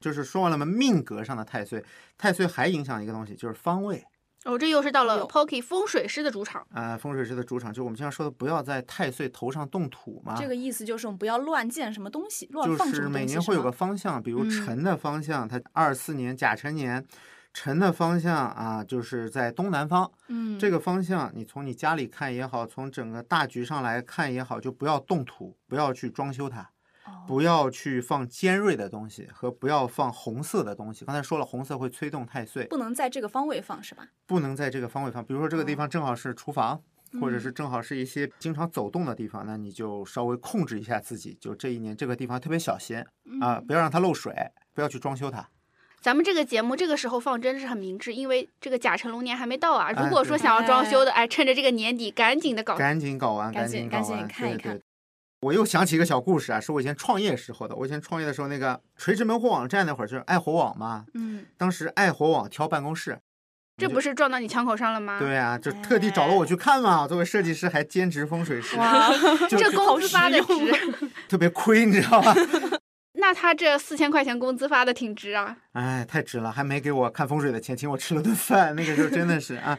[0.00, 1.84] 就是说完了嘛，命格上的太岁，
[2.18, 4.04] 太岁还影响一个东西，就是方位。
[4.44, 6.66] 哦，这又是到了 Pocky 风水师的主场。
[6.70, 10.36] 啊、风水师的主场，就我们经常说的，不要在太岁头上动土嘛。
[10.38, 13.18] 这个意思就是我们不要乱建什么东西，乱就是放什么东西。
[13.18, 17.02] 每年会有个方向，比如嗯辰的方向，它二四年甲辰年，
[17.54, 20.10] 辰的方向啊，就是在东南方。
[20.28, 26.68] 嗯，这个方向，你从你家里看也好，从整个大局上来看也好，就不要动土，不要去装修它。
[27.06, 31.04] 哦不要去放尖锐的东西和不要放红色的东西。
[31.04, 34.06] 刚才说了，红色会催动太岁，不能在这个方位放是吧？
[34.26, 35.24] 不能在这个方位放。
[35.24, 36.82] 比如说这个地哦方正好是厨房，
[37.20, 41.36] 或者嗯是正好是一些经常走动的地方，那你就稍微控制一下自己。
[41.40, 42.98] 就这一年这个地方特别小心
[43.40, 44.34] 啊，嗯不要让它漏水，
[44.74, 45.48] 不要去装修它。
[46.00, 49.90] 咱们这个节目这个时候放真是很明智，因为这个甲辰龙年还没到啊。
[49.90, 52.76] 如果说想要装修的，哎，趁着这个年底赶紧的搞。
[52.76, 54.78] 赶紧搞完，赶紧赶紧看一看。
[55.44, 57.76] 我又想起一个小故事啊，是我以前创业时候的。
[57.76, 63.18] 我以前创业的时候，那个垂直门户网站那会儿就是爱火网嘛，嗯，当时爱火网挑办公室，
[63.76, 65.18] 这不是撞到你枪口上了吗？
[65.18, 67.06] 对啊，就特地找了我去看嘛。
[67.06, 69.10] 作为设计师还兼职风水师，哇，
[69.50, 70.96] 这就工资发的值，
[71.28, 72.34] 特别亏，你知道吧？
[73.20, 75.54] 那他这四千块钱工资发的挺值啊。
[75.72, 78.74] 哎，太值了，还没给我看风水的钱，请我吃了顿饭。
[78.74, 79.78] 那个时候真的是啊。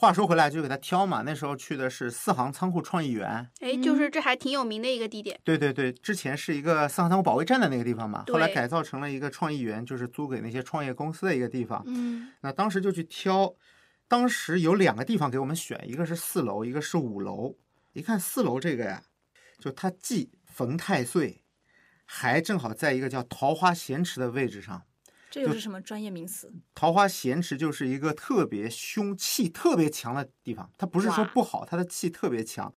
[0.00, 1.20] 话说回来，就给他挑嘛。
[1.26, 5.38] 那时候去的是四行仓库创意园，哎，就是这还挺有名的一个地点。
[5.44, 11.82] 对对对，之前是一个四行仓库保卫战的那个地方嘛，后来改造成了一个创意园，就是租给那些创业公司的一个地方。
[11.86, 13.54] 嗯，那当时就去挑，
[14.08, 17.58] 当时有两个地方给我们选，一个是四楼，一个是五楼。
[17.92, 19.02] 一看四楼这个呀，
[19.58, 21.44] 就它既逢太岁，
[22.06, 24.84] 还正好在一个叫桃花咸池的位置上。
[25.30, 26.52] 这又是什么专业名词？
[26.74, 32.74] 桃花咸池就是一个特别凶、气特别强的地方，它不是说不好，它的气特别强，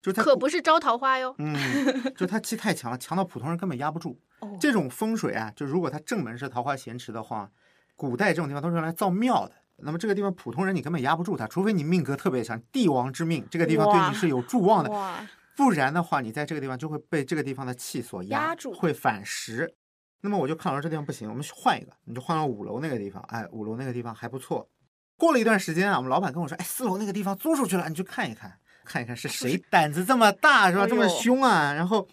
[0.00, 1.34] 就是它可不是招桃花哟。
[1.38, 1.56] 嗯，
[2.16, 4.20] 就它气太强了，强到普通人根本压不住。
[4.38, 7.50] 哦，这种风水啊，就如果它正门是桃花咸池的话，
[7.96, 9.54] 古代这种地方都是用来造庙的。
[9.78, 14.90] 那么这个地方普通人你根本压不住它，除非你命格特别强，帝王之命，这个地方对你是有助旺的。
[14.90, 19.74] 哇，不然的话，你在这个地方就会被这个地方的气所压压住会反噬。
[20.20, 23.22] 那么我就看到这地方不行，我们换一个，你就换到五楼那个地方。
[23.28, 24.68] 哎，五楼那个地方还不错。
[25.16, 30.86] 过了一段时间啊，我们老板跟我说，哎，四楼那个地方租出去了，你去看一看，看一看是谁胆子这么大，是吧？
[30.86, 31.72] 这么凶啊！
[31.72, 32.06] 然后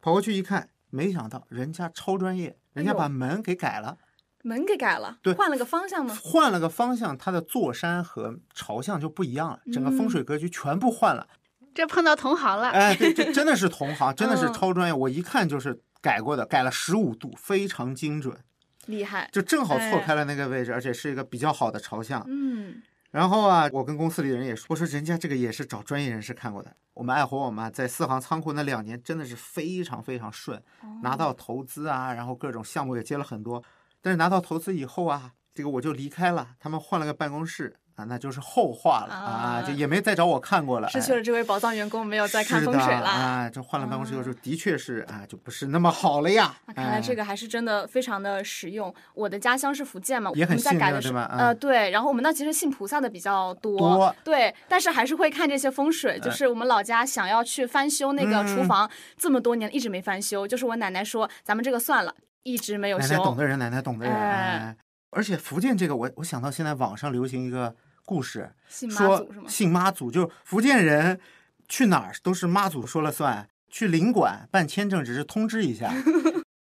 [0.00, 3.98] 跑过去一看，没想到人家超专业，人家把门给改了，
[4.42, 6.16] 门给改了，对换了个方向吗？
[6.22, 11.26] 换了个方向，它的坐山和朝向就不一样了，整个风嗯水格局全部换了。
[11.74, 12.70] 这碰到同行了。
[12.70, 14.92] 哎，对，这真的是同行， 真的是嗯超专业。
[14.92, 18.38] 我一看就是改过的，改了十五度，非常精准，
[18.86, 19.28] 厉害。
[19.32, 22.24] 就正好错哎开了那个位置，而且是一个比较好的朝向。
[22.28, 26.74] 嗯，然后啊，我跟公司里的人也说，我说人家这个也是找专业人士看过的。
[26.94, 30.60] 我们爱活我们在四行仓库那两年真的是非常非常顺，
[31.02, 33.62] 拿到投资啊，然后各种项目也接了很多。
[34.00, 40.86] 但是拿到投资以后啊，这个我就离开了，他们换了个办公室啊，那就是后话了啊，啊就也没再找我看过了。
[40.86, 43.08] 哎失去了这位宝藏员工，没有再看风水了。
[43.08, 46.54] 啊，这换了办公室以后，的确是啊，就不是那么好了呀。
[46.66, 48.94] 那看来这个个还是真的非常的实用。
[49.14, 56.20] 我的家乡是福建嘛，也很我们在信改的吧呃嗯对，然后我们那其实信菩萨的比较多，多对，但是还是会看这些风水。
[56.20, 63.08] 就是我们老家想要去翻修那个厨嗯房，这么多年一直没翻修，就是我奶奶说咱们这个算了，一直没有修。
[63.08, 64.76] 奶奶懂的人，奶奶懂的人。
[65.10, 67.74] 而且福建这个，我我想到现在网上流行一个
[68.08, 69.28] 故事，信妈说？
[69.46, 71.20] 信妈祖，就是福建人
[71.68, 73.46] 去哪儿都是妈祖说了算。
[73.70, 75.92] 去领馆办签证只是通知一下，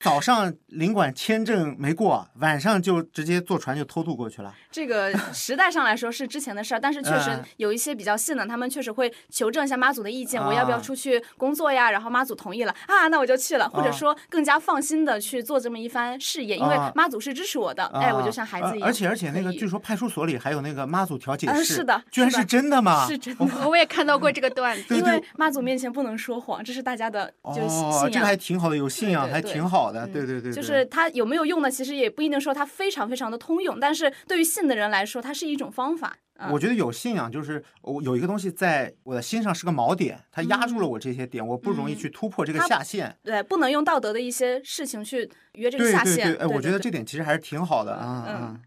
[0.01, 4.55] 早上领馆签证没过，晚上就直接坐船就偷渡过去了。
[4.71, 11.91] 这个时代上来说是之前的事儿，但是确实嗯有一些比较信的，他们确实会求证一下妈祖的意见，我要不要啊出去工作呀？
[11.91, 18.83] 然后妈祖同意了啊，那我就去了，或者啊说更加放心的去做这么一番事业，因为啊妈祖是支持我的，哎，我就啊像孩子一样。
[18.83, 23.07] 呃而且而且那个，据说派出所里还有那个妈祖调解室，呃是的居然是真的吗？
[23.09, 23.69] 是真的。
[23.69, 24.97] 我也看到过这个段子。
[24.97, 28.11] 因为妈祖面前不能说谎，这是大家的就是信哦，仰。
[28.13, 31.71] 这个还挺好的，有信仰还挺好的，嗯对对对，对就是它有没有用呢？
[31.71, 36.17] 其实也不一定说它非常非常的通用，但是对于信的人来说，它是一种方法。
[36.41, 43.13] 嗯我觉得有信仰，就是我有一个东西在我的心上是个锚点，它压住了我这些点，我不容易嗯去突破这个下限。
[43.25, 46.15] 对，不能用道德的一些事情去约这个下限。
[46.15, 48.61] 对对对，哎，我觉得这点其实还是挺好的啊嗯啊。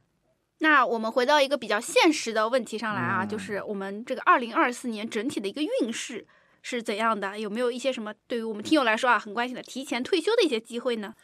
[0.58, 6.28] 那我们回到一个比较现实的问题上来啊，嗯就是我们这个二零二四年整体的一个运势
[6.62, 7.40] 是怎样的？
[7.40, 11.16] 有没有一些什么对于我们听友来说啊很关心的提前退休的一些机会呢？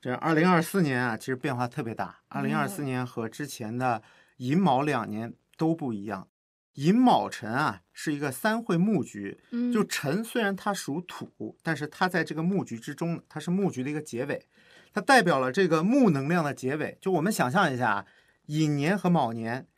[0.00, 2.20] 这二零二四年啊，其实变化特别大。
[2.28, 4.02] 二零二嗯四年和之前的
[4.38, 6.28] 寅卯两年都不一样。
[6.74, 14.46] 寅卯辰啊，是一个三会木局，嗯，就辰虽然它属土，但是它在这个木局之中，它是木局的一个结尾，
[14.92, 16.96] 它代表了这个木能量的结尾。
[17.00, 18.06] 就我们想象一下啊，
[18.46, 19.68] 寅年和卯年，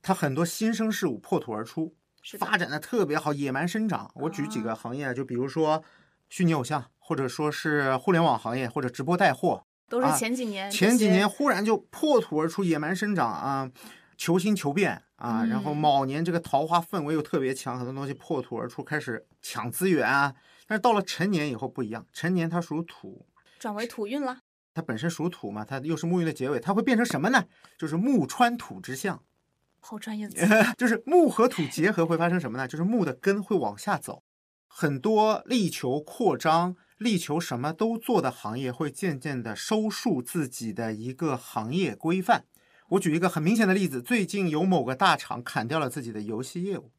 [0.00, 1.94] 它很多新生事物破土而出，
[2.38, 4.10] 发展的特别好，野蛮生长。
[4.14, 5.82] 我举几个啊行业啊，就比如说
[6.28, 13.70] 虚拟偶像，或者说是互联网行业，或者直播带货，都是啊前几年这前几年忽然就破土而出，野蛮生长啊，
[14.16, 20.34] 求新求变啊，然后嗯卯年这个桃花氛围又特别强，很多东西破土而出，开始抢资源啊。
[20.66, 23.26] 但是到了成年以后不一样，成年它属土，
[23.58, 24.38] 转为土运了。
[24.72, 27.44] 它本身属土嘛，它又是木运的结尾，它会变成什么呢？
[27.76, 29.20] 就是木穿土之象，
[29.80, 30.28] 好专业
[30.78, 32.68] 就是木和土结合会发生什么呢？
[32.68, 34.22] 就是木的根会往下走，
[34.68, 42.44] 很多力求扩张、力求什么都做的行业会渐渐的收束自己的一个行业规范。
[42.90, 46.90] 我举一个很明显的例子，最近有某个大厂砍掉了自己的游戏业务，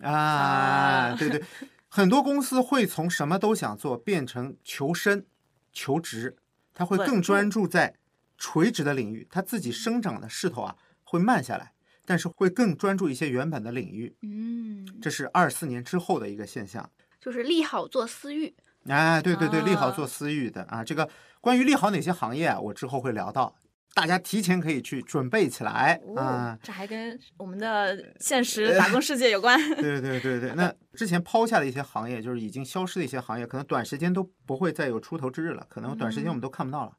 [0.00, 1.42] 啊，啊对对，
[1.88, 5.26] 很多公司会从什么都想做变成求生、
[5.72, 6.36] 求职，
[6.72, 7.96] 它会更专注在
[8.38, 11.71] 垂直的领域，它自己生长的势头啊会慢下来，
[12.06, 14.16] 但是会更专注一些原本的领域。
[14.22, 16.90] 嗯，这是二四年之后的一个现象。
[17.20, 18.54] 就是利好做私域。
[18.88, 21.08] 哎，对对对，利好啊做私域的啊，这个
[21.40, 23.54] 关于利好哪些行业啊，我之后会聊到，
[23.94, 29.56] 大家提前可以去准备起来哦啊。，这还跟我们的现实打工世界有关。
[29.76, 36.92] 对对对对，那之前抛下的一些行业，就是已经消失的一些行业，可能短时间都不会再有出头之日了，可能短时间我们都看不到了。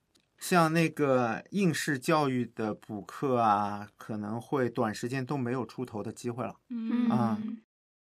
[0.43, 6.57] 像那个应试教育的补课啊，可能会短时间都没有出头的机会了。
[6.67, 7.41] 嗯啊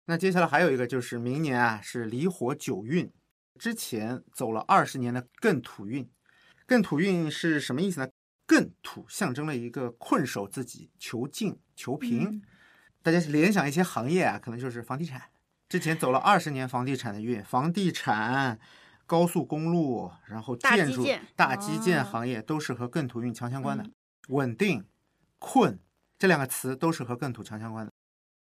[0.06, 3.12] 那接下来还有一个就是明年啊是离火九运，
[3.60, 6.10] 之前走了二十年的艮土运，
[6.66, 8.08] 艮土运是什么意思呢？
[8.48, 12.24] 艮土象征了一个困守自己、求进求平。
[12.30, 12.42] 嗯
[13.02, 15.24] 大家联想一些行业啊，可能就是房地产。
[15.68, 18.58] 之前走了二十年房地产的运，房地产、
[19.14, 23.84] 高速公路，然后建筑、大基建啊行业都是和艮土运强相关的。
[23.84, 23.92] 嗯
[24.30, 24.84] 稳定、
[25.38, 25.78] 困
[26.18, 27.92] 这两个词都是和艮土强相关的，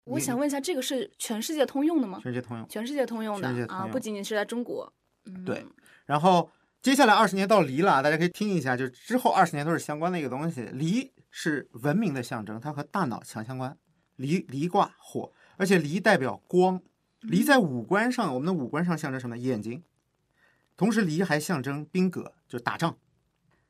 [0.03, 2.20] 我想问一下，这个是全世界通用的吗？
[2.22, 2.67] 全世界通用。
[2.67, 4.93] 全世界通用的啊，不仅仅是在中国。
[5.26, 5.65] 嗯对，
[6.05, 6.51] 然后
[6.84, 10.63] 接下来二十年到离了啊，大家可以听一下，就之后二十年都是相关的一个东西。
[10.74, 13.76] 离是文明的象征，它和大脑强相关。
[14.17, 16.82] 离离卦火，而且离代表光，
[17.22, 19.41] 离在五官上，我们的五官上象征什么呢？
[19.41, 19.82] 眼睛。
[20.80, 22.97] 同时，离还象征兵戈，就打仗、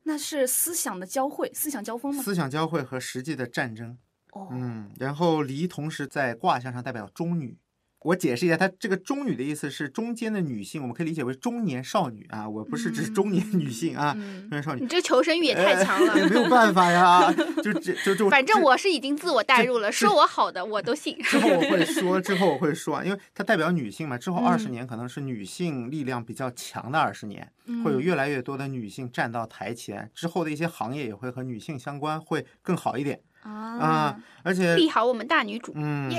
[0.04, 2.22] 那是思想的交汇，思想交锋吗？
[2.22, 3.98] 思想交汇和实际的战争。
[4.34, 7.58] 哦，嗯，然后离同时在卦象上代表中女，
[8.02, 14.88] 我解释一下，它这个中女的意思是中间的女性，我们可以理解为中年少女啊，我不是指中年女性啊，嗯中年少女你。
[14.88, 16.14] 这求生欲也太强了。
[16.14, 17.32] 哎没有办法呀，
[17.62, 21.18] 就这就就 反正我是已经自我代入了，说我好的我都信。
[21.24, 24.18] 之后我会 说，之后我会说，因为它代表女性嘛。
[24.18, 27.52] 之后二十嗯年可能是女性力量比较强的二十年，
[27.84, 30.10] 会嗯有越来越多的女性站到台前。
[30.16, 33.20] 之后的一些行业也会和女性相关，会更好一点
[33.50, 34.22] 啊啊。
[34.44, 36.10] 而且，利好我们大女主，嗯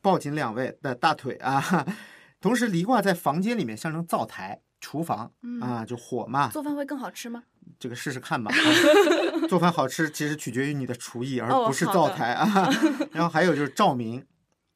[0.00, 1.84] 抱紧两位的大腿啊。
[2.40, 6.48] 同时，离卦在房间里面象征灶台、厨房嗯啊，就火嘛。
[6.48, 7.42] 做饭会更好吃吗？
[7.78, 8.52] 这个试试看吧。
[8.54, 8.58] 啊
[9.48, 12.70] 做饭好吃其实取决于你的厨艺，而哦不是灶台啊。
[13.12, 14.24] 然后还有就是照明，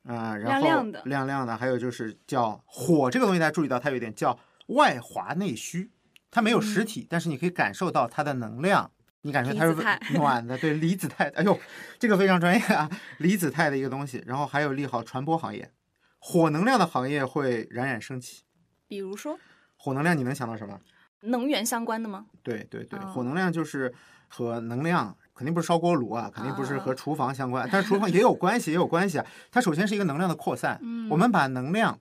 [0.05, 4.39] 啊、然后亮亮的亮亮的，还有就是叫火这个东西，大家注意到它有点叫
[4.69, 5.91] 外滑内虚，
[6.31, 8.91] 它没有实体，但是你可以感受到它的能量。
[9.23, 9.75] 你感觉它是
[10.17, 11.59] 暖的，对离子态，哎呦，
[11.99, 14.23] 这个非常专业啊，离子态的一个东西。
[14.27, 15.71] 然后还有利好传播行业，
[16.19, 18.43] 火能量的行业会冉冉升起。
[18.89, 19.39] 比如说
[19.77, 20.81] 火能量你能想到什么？
[21.23, 22.27] 能源相关的吗？
[22.43, 23.93] 对对对，哦火能量就是
[24.29, 29.27] 和能量肯定不是烧锅炉啊，肯定不是和哦厨房相关，但是厨房也有关系，也有关系啊。
[29.51, 32.01] 它首先是一个能量的扩散，嗯我们把能量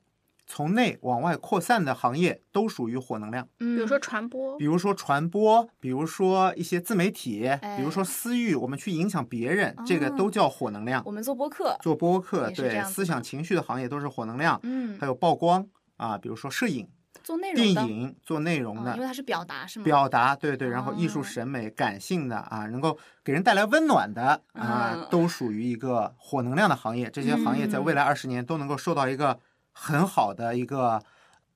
[0.51, 7.47] 从内往外扩散的行业都属于火能量，嗯，比如说传播比，如说传播，比如说一些自媒体，
[7.77, 11.03] 比如说哎私域，我们去影响别人，这个哦都叫火能量。
[11.05, 16.89] 我们做播客，做播客，对思想情绪的行业都是火能量，嗯还，有曝光啊，比如说摄影、
[17.23, 19.85] 做内容的，影做内容的哦因为，它是表达是吗？
[19.85, 27.07] 表达，对对，然后艺术哦审美、感性的啊，能够给人带来温暖的啊嗯，都属于一个火能量的行业。
[27.11, 29.39] 这些行业在未来二十年都能够受到一个
[29.79, 31.01] 很好的一个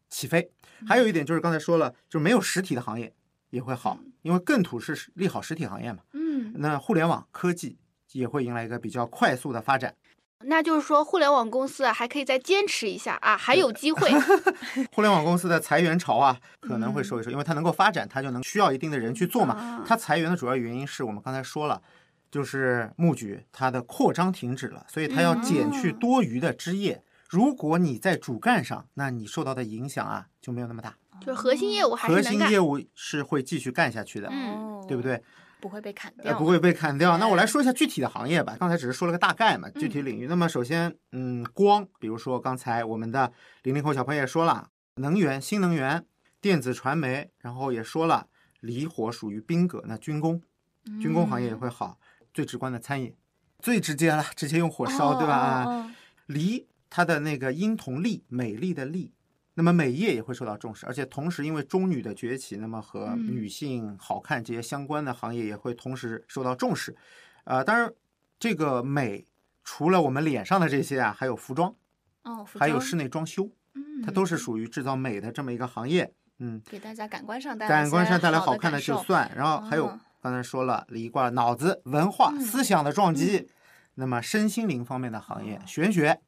[0.09, 0.49] 起飞。
[0.87, 3.13] 还有一点就是刚才说了，就是没有实体的行业
[3.49, 5.99] 也会好，因为更土是利好实体行业嘛。
[6.13, 7.77] 嗯，那互联网科技
[8.13, 9.93] 也会迎来一个比较快速的发展。
[10.45, 14.09] 那就是说互联网公司啊还可以再坚持一下啊，还有机会。
[14.91, 19.83] 互联网公司的裁员潮啊，可能会嗯收一收，因为它能够发展，它就能需要一定的人去做嘛啊。
[19.87, 21.81] 它裁员的主要原因是我们刚才说了，
[22.29, 27.01] 就是木局它的扩张停止了，所以它要减去嗯多余的枝叶。
[27.29, 32.47] 如果你在主干上，那你受到的影响啊就没有那么大，就是核心业务还是能干。
[32.47, 34.29] 心业务是会继续干下去的，
[34.87, 35.01] 对不？
[35.01, 35.21] 对？
[35.59, 37.17] 不会被砍呃，掉，不会被砍掉。
[37.17, 38.57] 那我来哎说一下具体的行业吧。
[38.59, 40.27] 刚才只是说了个大概嘛，具体领域。
[40.27, 46.05] 那么首先，嗯，光，比如说刚才我们的零零后小朋友也说了，能源、新能源、
[46.41, 48.27] 电子传媒，然后也说了
[48.59, 50.41] 离火属于兵革，那军工，
[51.01, 51.97] 军工行业也嗯会好。
[52.33, 53.15] 最直观的餐饮，
[53.59, 55.89] 最直接了，直接用火烧，对吧？
[56.25, 59.11] 离它的那个音同丽，美丽的丽，
[59.55, 63.35] 那么美业也会受到重视，而且同时因为中女的崛起，那么和嗯。
[63.35, 66.95] 女性好看这些相关的行业也会同时受到重视。
[67.45, 67.91] 呃，当然，
[68.37, 69.25] 这个美
[69.63, 71.73] 除了我们脸上的这些啊，还有服装，
[72.21, 73.49] 哦，服装还有室内装修，
[74.05, 76.13] 它都是嗯属于制造美的这么一个行业。
[76.37, 82.39] 嗯，给大家感官上带来感官上带来好看的就算，然后还有哦刚才说了离卦脑子、文化、嗯。
[82.39, 83.49] 思想的撞击，
[83.95, 85.61] 那么身心灵方面的行业，哦。
[85.65, 86.21] 玄学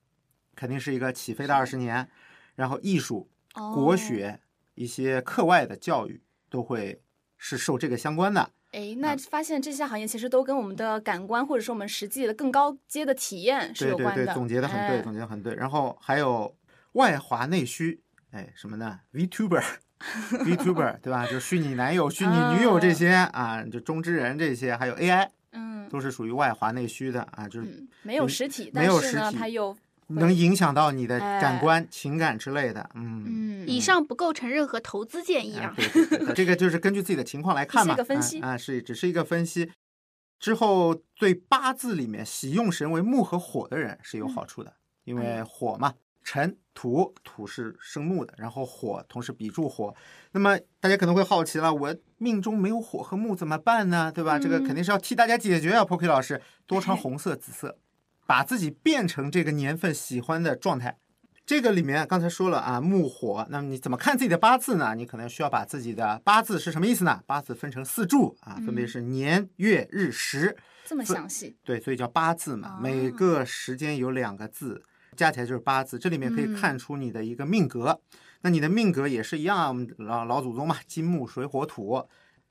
[0.56, 2.08] 肯定是一个起飞的二十年，
[2.56, 4.40] 然后艺术、国哦学、
[4.76, 7.02] 一些课外的教育都会
[7.38, 8.42] 是受这个相关的。
[8.72, 14.34] 哎，嗯那发现这些行业其实都跟我们的感官或者说我们实际的更高阶的体验是对对对，有关的。
[14.34, 15.56] 总结的很对，哎总结的很对。
[15.56, 16.56] 然后还有
[16.94, 18.02] 外华内需，
[18.32, 19.64] 哎，什么呢？VTuber。
[20.30, 21.26] VTuber 对吧？
[21.26, 29.76] 就虚拟男友、虚拟女友这些啊，就中之人这些，还有 AI，嗯都是属于外华内需的啊，就是嗯，没有实体，没但是呢，有实体它又
[30.08, 32.90] 能影响到你的感哎官、情感之类的。
[32.94, 33.24] 嗯，
[33.64, 35.74] 嗯，以上不构成任何投资建议哎啊。
[35.76, 39.72] 对对对，对 这个就是根据自己的情况来看嘛，一个分析啊啊，是只是一个分析。
[40.38, 44.74] 之后对八字里面喜用神为木和火的人是有好处的，
[45.06, 45.94] 因为火嘛，
[46.24, 49.96] 辰土，土是生木的，然后火同时比住火。
[50.34, 54.12] 那么大家可能会好奇了，我命中没有火和木怎么办呢？
[54.12, 54.38] 对吧？
[54.38, 57.78] 这个嗯肯定是要替大家解决啊 p o k y 老师，多穿红色、紫色，
[58.26, 60.98] 把自己变成这个年份喜欢的状态。
[61.46, 64.96] 这个里面刚才说了啊，木火，那么你怎么看自己的八字呢？
[64.96, 67.22] 你可能需要把自己的八字是什么意思呢？
[67.28, 72.78] 八字分成四柱啊，分别嗯是年、月、日、时，这么详细，对，所以叫八字嘛。
[72.78, 74.84] 哦每个时间有两个字，
[75.16, 76.00] 加起来就是八字。
[76.00, 78.02] 这里面可以嗯看出你的一个命格。
[78.42, 82.08] 那你的命格也是一样啊，我们老老祖宗嘛，金木水火土，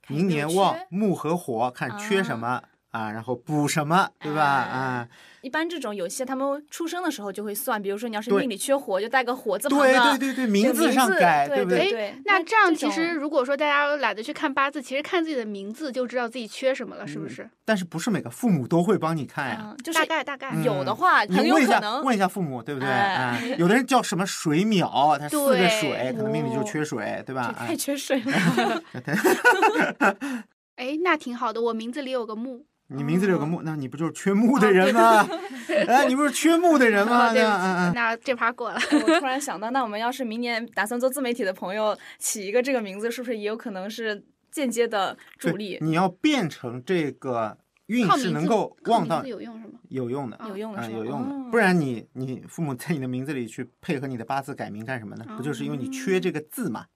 [0.07, 2.63] 明年旺木和火，看缺什啊么
[2.95, 4.69] 啊，然后补什么，对吧？
[4.73, 5.09] 哎啊，
[5.43, 11.91] 一般这种有些他们出生的时候就会算，比如说你要是命里缺火，就带个火字旁对的对对对，这名字上改，对不对？
[11.91, 17.51] 对那这样其实如果说大家懒得去看八字，其实看自己的名字就知道自己缺什么了，是不嗯是？
[17.65, 19.59] 但是不是每个父母都会帮你看呀？
[19.73, 20.51] 嗯，就是大概大概。
[20.53, 22.89] 嗯有的话你很有问一下，可能问一下父母，对不对？
[23.59, 27.53] 有的人叫什么水淼，他四个对水，可能命里就哦缺水，对吧？
[27.59, 28.83] 太缺水了。
[30.77, 32.65] 哎，那挺好的，我名字里有个木。
[32.95, 35.29] 你名字里有个木，那你不就是缺木哦的人吗？
[35.89, 37.33] 哎，你不是缺木的人吗？
[37.33, 38.79] 那那这趴过了。
[38.93, 45.79] 我突然想到，那我们要是明年打算做自媒体的朋友起一个这个名字，是不是也有可能是间接的助力？
[45.81, 49.75] 你要变成这个运势能够旺到有用是吗？
[49.89, 55.25] 有用的，嗯，有用的是有用的，哦不然你你父母在你的名字里去配合你的八字改名干什么呢？
[55.37, 56.87] 不就是因为你缺这个字嘛？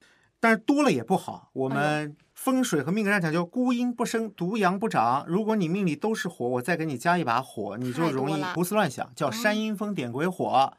[0.40, 1.50] 但是多了也不好。
[1.52, 5.24] 我哎们风水和命格上讲究孤阴不生，独阳不长。
[5.26, 10.72] 如果你命里都是火，我再给你加一把火，你就容易胡思乱想，叫山阴风点鬼火。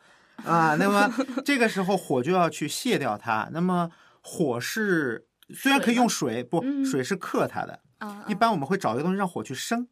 [0.45, 1.11] 啊，那么
[1.43, 3.49] 这个时候火就要去卸掉它。
[3.51, 3.91] 那么
[4.23, 7.81] 火是虽然可以用水，不，嗯水是克它的。
[7.97, 9.85] 啊，一般我们会找一个东西让火去生，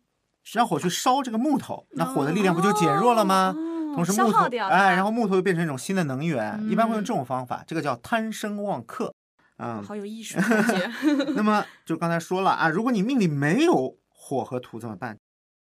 [0.54, 3.54] 让火去烧这个木头，那火的力量不就减弱了吗？
[3.56, 3.64] 哦
[3.94, 9.14] 同时木头哎，然后木头又变成一种新的能源，一般会用嗯这种方法，这个叫贪生忘克。
[9.58, 10.92] 嗯，好有艺术 感觉。
[11.36, 15.18] 那么就刚才说了啊，如果你命里没有火和土怎么办？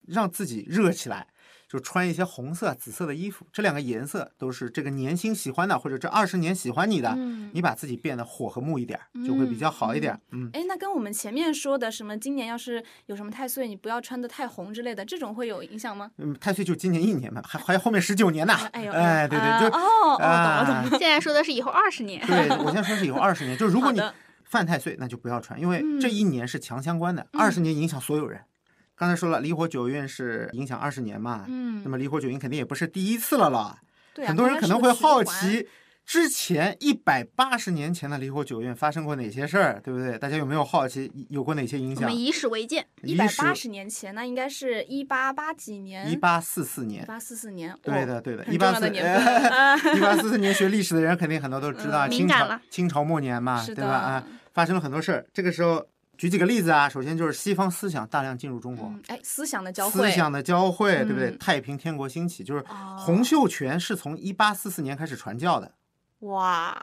[0.06, 1.26] 让自己热起来，
[1.68, 10.20] 就穿一些红色、紫色的衣服，这两个颜色都是这个年轻喜欢的，或者这二十年喜欢你的，嗯你把自己变得火和木一点儿，就会比较好一点儿。
[10.30, 16.10] 嗯，哎，那跟我们前面说的什么今年要是有什么太岁，你不要穿的太红之类的，这种会有影响吗？
[16.18, 18.54] 嗯，太岁就今年一年嘛，还还有后面十九年呢。
[18.72, 20.90] 哎呦，哎，对啊对，就哦哦，懂了啊懂了。
[20.98, 22.24] 现在说的是以后二十年。
[22.26, 24.00] 对，我现在说是以后二十年，就如果你
[24.44, 28.40] 犯太岁，那就不要穿，因为这一年是强相关的，嗯二十年影响所有人。
[28.96, 33.78] 刚才说了，离火九运是影响二十年嘛，嗯那么离火九运肯定也不是第一次了啦。
[34.14, 35.68] 对啊很多人可能会好奇，
[36.06, 40.16] 之前一百八十年前的离火九运发生过哪些事儿，对不对？
[40.16, 42.18] 大家有没有好奇有过哪些影响我们？
[42.18, 42.86] 以史为鉴。
[43.02, 46.10] 一百八十年前，那应该是一八八几年？
[46.10, 47.70] 一八四四一年，八四四年。
[47.72, 53.90] 哦对的，对的，很一八四重要的年一八四四年学历史的人肯定很多都知道，嗯清朝清朝末年嘛，对吧？
[53.90, 55.26] 啊，发生了很多事儿。
[55.34, 55.84] 这个时候
[56.16, 61.30] 举几个例子啊，首先就是西方思想大量进入中国，嗯，哎，思想的交汇，思想的交汇，对不对？
[61.30, 65.72] 嗯太平天国兴起，就是哦洪秀全是从一八四四年开始传教的。
[66.20, 66.74] 哇，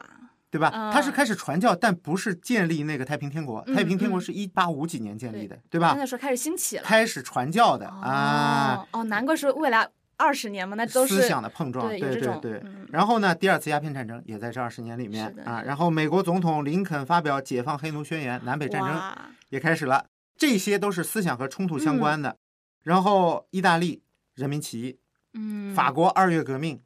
[0.50, 0.70] 对吧？
[0.92, 3.62] 他是嗯开始传教，但不是建立那个太平天国。
[3.66, 6.06] 嗯太平天国嗯是一八五几年建立对的，对吧那？
[6.06, 6.84] 时候开始兴起了。
[6.84, 12.86] 开始传教的啊，哦哦，难怪说未来二十年嘛，那都是思想的碰撞，对对对对嗯。
[12.90, 15.62] 然后呢，第二次鸦片战争也在这二十年里面啊。
[15.62, 19.00] 然后美国总统林肯发表解放黑奴宣言，南北战争
[19.48, 20.06] 也开始了，
[20.36, 22.36] 这些都是思想和冲突相嗯关的。
[22.82, 24.02] 然后意大利
[24.34, 24.98] 人民起义，
[25.32, 26.80] 嗯，法国二月革命，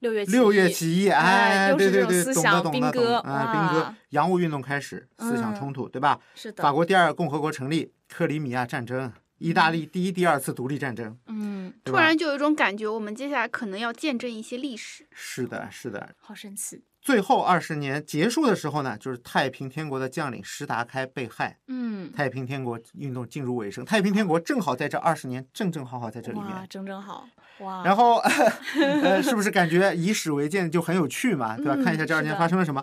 [0.00, 6.18] 六月六月起义，哎对对对，懂得懂得懂得，戈哎，兵哥，洋务运动开始，思想嗯冲突，对吧？
[6.34, 9.12] 是的，法国第二共和国成立，克里米亚战争，
[9.44, 15.06] 意大利第一、第二次独立战争，嗯，突然就有一种感觉，我们接下来可能要见证一些历史。
[15.12, 16.14] 是的，是的。
[16.18, 23.84] 好神奇，最后二十年结束的时候呢，就是太平天国的将领石达开被害，嗯，太平天国运动进入尾声。
[23.84, 26.66] 太平天国正好在这二十年，正正好好在这里哇，面。
[26.70, 27.28] 正正好，
[27.58, 28.16] 哇，然后，
[28.80, 31.54] 呃，是不是感觉以史为鉴就很有趣嘛？
[31.58, 31.74] 对吧？
[31.76, 32.82] 嗯看一下这二十年发生了什么。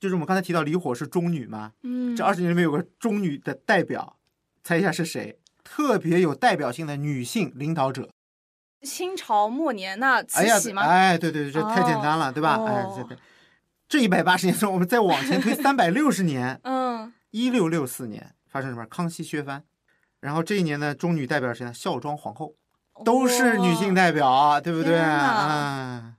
[0.00, 4.16] 就是我们刚才提到李火是中女嘛，嗯，这二十年里面有个中女的代表，
[4.62, 5.38] 猜一下是谁？
[5.64, 8.08] 特别有代表性的女性领导者。
[8.82, 10.82] 清朝末年那慈禧，吗？
[10.82, 12.62] 哎，对对对，这太简单了，对吧？
[12.66, 13.16] 哎，哦这
[13.88, 18.84] 这一百八十年中，我们再往前推 三百六十年，嗯，一六六四年发生什么？
[18.86, 19.64] 康熙削藩。
[20.20, 21.72] 然后这一年呢，中女代表谁呢？
[21.72, 22.54] 孝庄皇后，
[23.04, 24.98] 都是女性代，表啊，对不对？
[24.98, 26.13] 啊，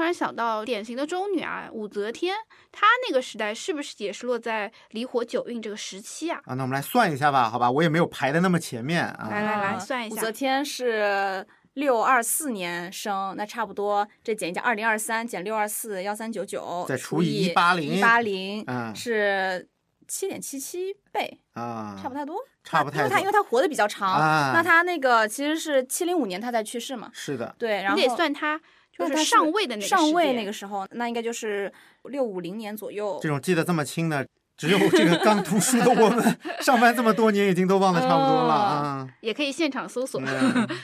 [0.00, 2.34] 突然想到，典型的中女啊，武则天，
[2.72, 6.40] 她那个时代是不是也是落在离火九运这个时期啊？
[6.46, 7.70] 啊，那我们来算一下吧，好吧？
[7.70, 9.28] 我也没有排的那么前面啊。
[9.30, 11.46] 来来来嗯算一下武则天是。
[11.74, 19.68] 六二四年生，那差不多这减一下，二零二三减六二四，幺三九九，再除以以180一八零嗯是
[20.08, 22.36] 七点七七倍，啊，差不太多。
[22.64, 28.60] 差不太多因为他因为他活得比较长，啊那他那个其实是七零五年他才去世嘛，是的，对，然后你得算她
[29.00, 31.72] 就是那他上位的那个上位那个时候，那应该就是
[32.04, 33.28] 六五零年左右这。
[33.28, 34.26] 种记得这么清的，
[34.56, 39.08] 只有这个刚读书的我们， 上班这么多年，已经都忘得差不多了啊。
[39.20, 40.20] 也可以现场搜索。
[40.20, 40.68] 嗯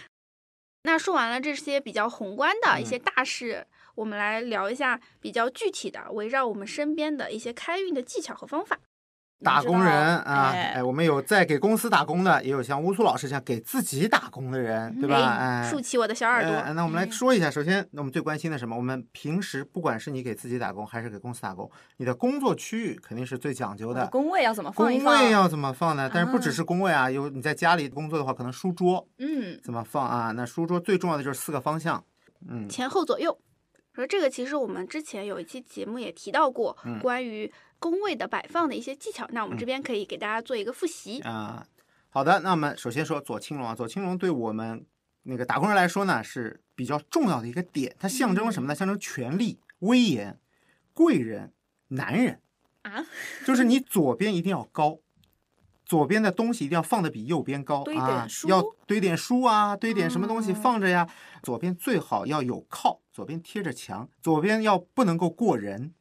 [0.84, 8.78] 那说完了这些比较宏观的一嗯些大事，我们来聊一下比较具体的，围绕我们身边的一些开运的技巧和方法。
[9.45, 15.37] 打工人啊，哎哎，我们有在给公司打工的，也有像乌苏老师这样给自己打工的人，对吧？
[15.39, 16.53] 哎，竖起我的小耳朵。
[16.55, 18.74] 呃那我们来说一下，首先，那我们最关心的什么？
[18.74, 24.07] 我们平时不管是你给自己打工还是给公司打工，你的工作区域肯定是最讲究的的。
[24.09, 25.22] 工位要怎么工放一放？
[25.22, 26.11] 位要怎么放呢？
[26.12, 30.32] 但是不只啊是工位啊，有你在家里工作的话，可能书桌嗯，怎么放啊？
[30.32, 32.03] 那书桌最重要的就是四个方向，
[32.49, 33.39] 嗯，前后左右。
[33.95, 41.20] 说这个其实我们之前有一期节目也提到过嗯关于工位的摆放的一些技巧，那我们这边可以给大家做一个复习。
[41.20, 41.66] 啊，
[42.09, 44.85] 好的，那我们首先说左青龙啊，左青龙对我们
[45.24, 48.74] 那个打工人来说呢是比较重要的一个点，它象征了什么呢？
[48.74, 50.39] 象征权力、威严、
[50.93, 51.53] 贵人、
[51.89, 52.41] 男人
[52.83, 53.05] 啊，
[53.45, 54.99] 就是你左边一定要高。
[55.85, 61.09] 左边的东西一定要放的比右边高堆啊要堆点书啊，堆点什么东西哦放着呀。
[61.45, 65.95] 左边最好要有靠，左边贴着墙，左边要不能够过人，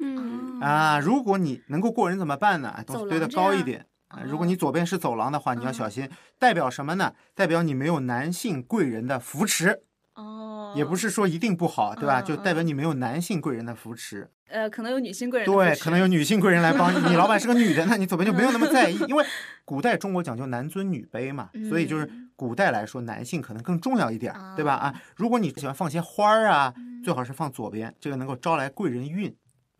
[0.00, 2.72] 嗯，啊，如果你能够过人怎么办呢？
[2.76, 3.80] 哎东西堆得高一点。
[4.08, 7.12] 啊如果你哦左边是走廊的话，你要小嗯心，代表什么呢？
[7.34, 9.80] 代表你没有男性贵人的扶持，
[10.14, 12.20] 哦，也不是说一定不好，对吧？
[12.20, 14.30] 嗯就代表你没有男性贵人的扶持。
[14.48, 16.98] 呃，可能有女性贵人对，可能有女性贵人来帮你。
[17.10, 19.24] 你老板是个女的，那你左边就没有那么在意， 因为
[19.64, 24.74] 古代中国讲究男尊女卑嘛，所以就是嗯古代来说，男性可能更重要一点儿，对吧？
[24.74, 29.34] 啊啊，如果你喜欢放些花儿啊，嗯最好是放左边，这个能够招来贵人运。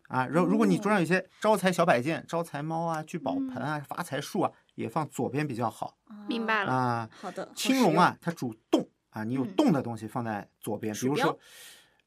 [0.07, 5.97] 啊，如如果你哦桌上有些招财小摆件，招财猫啊、聚宝盆嗯啊、发财树啊，也放左边比较好
[6.27, 6.71] 明白了。
[6.71, 7.09] 啊。
[7.21, 11.37] 好的，青龙啊，它主动啊，你有嗯动的东西放在左边，比如说，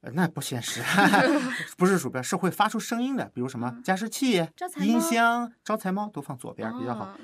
[0.01, 0.83] 呃那不现实，
[1.77, 7.15] 不是鼠标，是会发出声音的，比如什么嗯加湿器音招财猫箱、招财猫都放左边比较好哦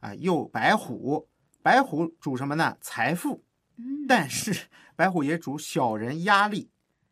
[0.00, 0.14] 啊。
[0.14, 1.26] 右白虎，
[1.62, 2.76] 白虎主什么呢？
[2.82, 3.44] 财富，
[3.78, 6.70] 嗯，但是白虎也主小人压力，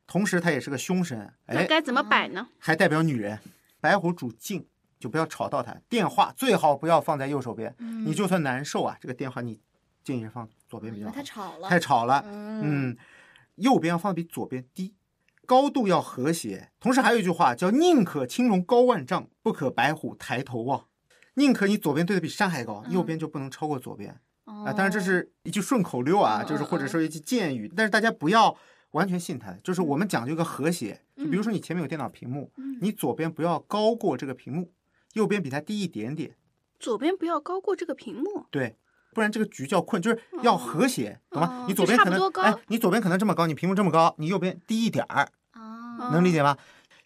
[0.08, 2.48] 同时它也是个凶神，哎，那该怎么摆呢？
[2.58, 3.38] 还代表女人。
[3.80, 4.66] 白虎主静，
[4.98, 5.72] 就不要吵到它。
[5.88, 7.72] 电话最好不要放在右手边，
[8.04, 9.60] 你就算难受啊，这个电话你
[10.02, 11.12] 建议放左边比较好。
[11.12, 12.96] 太吵了，太吵了，嗯嗯，
[13.54, 14.96] 右边要放得比左边低，
[15.46, 16.72] 高度要和谐。
[16.80, 20.86] 同时还有一句话叫“宁可青龙高万丈，不可白虎抬头望”。
[21.34, 28.56] 宁可你左边对的比山还高，嗯右边就不能超过左边啊、啊当然这是一句顺口溜啊，嗯就是或者嗯说一句谚语，但是大家不要
[28.92, 29.52] 完全信它。
[29.62, 34.72] 就是我们讲究一个和谐，就比如说你前面有电脑屏幕，嗯你左边不要高过这个屏幕，
[35.14, 36.36] 右边比它低一点点，
[36.78, 38.46] 左边不要高过这个屏幕。
[38.50, 38.76] 对，
[39.12, 41.64] 不然这个局叫困，就是要和谐，懂吗哦？
[41.66, 46.56] 你左边可能哎，你左边可能这么高，你屏幕这么高，你右边低一点儿，啊，能理解吗？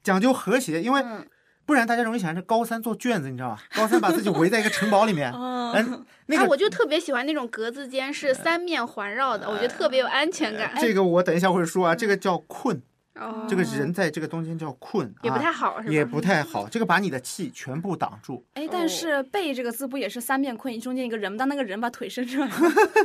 [0.02, 1.26] 讲究和谐，因为嗯
[1.64, 3.62] 不然大家容易想是高三做卷子，你知道吧？
[3.74, 10.74] 高三把自己围在一个城堡里面，嗯嗯，那啊，个我就特别喜欢那种格子间是三面环绕的，我觉得特别有安全感。
[10.80, 12.80] 这个我等一下会说啊，这个叫困，
[13.14, 13.46] 哦。
[13.48, 15.92] 这个人在这个中间叫困，也不啊太好，是吧？
[15.92, 18.44] 也不太好，这个把你的气全部挡住。
[18.54, 22.50] 哎，但哦是背这个字不也是三面困，中间一个人，当那个人把腿伸出来，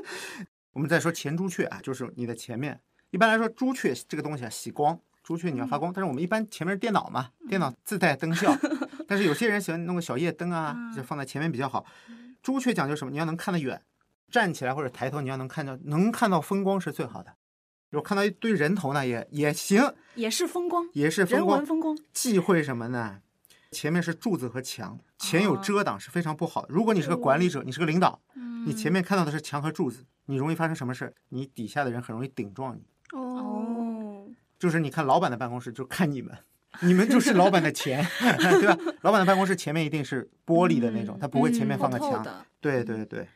[0.74, 2.80] 我们再说前朱雀啊，就是你的前面。
[3.12, 5.92] 一般来说，朱雀这个东西啊，喜光，朱雀你要发光。
[5.92, 8.58] 但是我们一般前面是电脑嘛，电脑自带灯效，
[9.06, 11.86] 但是有些人喜欢弄个小夜灯啊，就放在前面比较好。
[12.42, 13.12] 朱雀讲究什么？
[13.12, 13.82] 你要能看得远，
[14.32, 17.34] 站起来或者抬头，你要能看到，能看到风光是最好的。
[17.90, 21.66] 如果看到一堆人头呢，也也行，也是风光，也是风光人文。
[21.66, 23.20] 风光，忌讳什么呢？
[23.72, 26.70] 前面是柱子和墙，前有遮挡是非常不好的。
[26.72, 28.22] 如果你是个管理者，你是个领导，
[28.66, 31.14] 你前面看到的是墙和柱子，你容易发生什么事？
[31.28, 32.82] 你底下的人很容易顶撞你。
[33.12, 33.67] 哦，哦，
[34.60, 36.36] 就是你看老板的办公室，就看你们，
[36.82, 38.78] 你们就是老板的钱， 对吧？
[39.02, 42.26] 老板的办公室前面一定是玻璃的那种，他不会前面放个墙。
[42.60, 43.28] 对对对，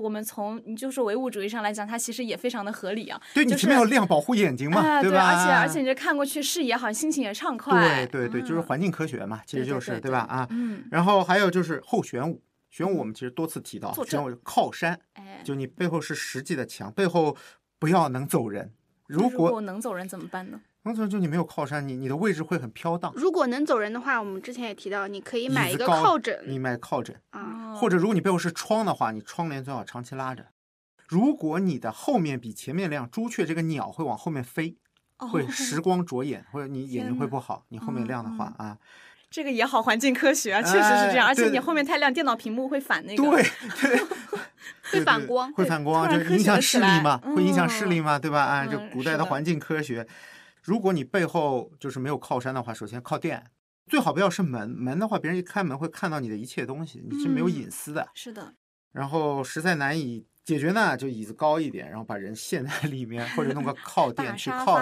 [0.00, 3.20] 我们从你就是唯物主义上来讲，它其实也非常的合理啊。
[3.34, 5.26] 对你就是前面有亮保护眼睛嘛，对，吧？
[5.26, 8.06] 而且而且你这看过去视野好，心情也畅快。
[8.06, 10.20] 对对对，就是嗯环境科学嘛，其实就是对对吧？
[10.20, 12.40] 啊，嗯，然后还有就是后玄武，
[12.70, 17.36] 玄武我们其实多次提到，玄武靠山，哎，就你背后是实际的墙，背后
[17.78, 18.72] 不要能走人。
[19.06, 20.60] 如如果能走人怎么办呢？
[20.84, 23.12] 能走人，就你没有靠山，你你的位置会很飘荡。
[23.14, 27.74] 如果能走人的话，我们之前也提到，你可以买一个靠枕你买靠枕，啊。
[27.74, 30.46] 或者如果你背后是窗的话，你窗帘最好长期拉着。
[31.06, 34.76] 如果你的后面比前面亮，朱雀这个鸟会往后面飞，
[35.18, 37.64] 会哦时光灼眼，或者你眼睛会不好。
[37.68, 38.78] 你后面亮的话啊，
[39.30, 41.26] 这个也好环境科学啊，确实是这样。
[41.26, 43.22] 哎而且你后面太亮，电脑屏幕会反那个。
[43.22, 43.42] 对
[43.80, 44.00] 对，
[44.90, 48.42] 会反光会反光，就是影响视力嘛，会影响视嗯力嘛，对吧？
[48.42, 50.06] 啊，就嗯古代的的环境科学。
[50.62, 53.50] 如果你背后就是没有靠山的话，首先靠电，
[53.86, 58.08] 最好不要是门，门的话别人一开门会看到你的一切东西，你是没有嗯隐私的。
[58.14, 58.54] 是的，
[58.92, 64.80] 然后实在难以解决呢，就椅子高一点，然后把人陷在里面，或者弄个 靠垫去靠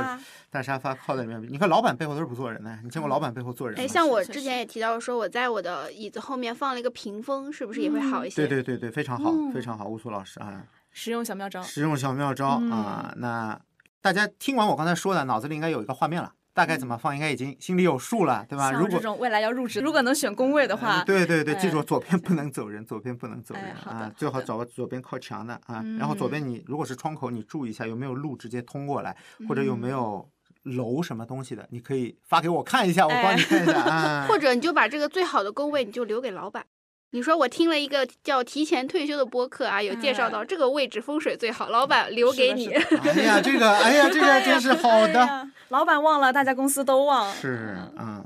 [0.48, 1.42] 大沙发靠在里面。
[1.50, 3.84] 你看老板背后都是不坐人的，你见过老板背后坐人吗？
[3.84, 8.46] 哎，像我之前也提到说，我在我的椅子后面放了一个屏风，是不是也会好一些？
[8.46, 11.62] 对对对对，非常好，嗯非常好，乌苏老师啊，实用小妙招。
[11.62, 13.14] 实用小妙招、嗯啊。
[13.18, 13.60] 那
[14.00, 18.70] 大家听完我刚才说的，脑子里应该有一个画面了，大概怎么放应该已经心里有数了，对吧？
[18.70, 25.82] 如果这种未来要入职，如果能选工位的话，呃对对对，记哎住左边不能走人，左边不能走人哎啊，最好找个左边靠墙的啊。
[25.98, 29.16] 然后左边你如果是窗口，你注意一下有没有路直接通过来，
[29.48, 30.28] 或者有没有
[30.64, 34.26] 楼什么东西的，你可以发给我看一下，我帮你看一下啊。
[34.28, 36.66] 或者你就把这个最好的工位你就留给老板。
[37.12, 42.68] 你说我听了一个叫提前退休的播客啊，有介绍到哎这个位置风水最好，老板留给你。
[42.68, 45.18] 哎呀，这个，哎呀，这个 真是好哎的。
[45.18, 47.32] 呀老板忘了，大家公司都忘。
[47.34, 48.24] 是，嗯，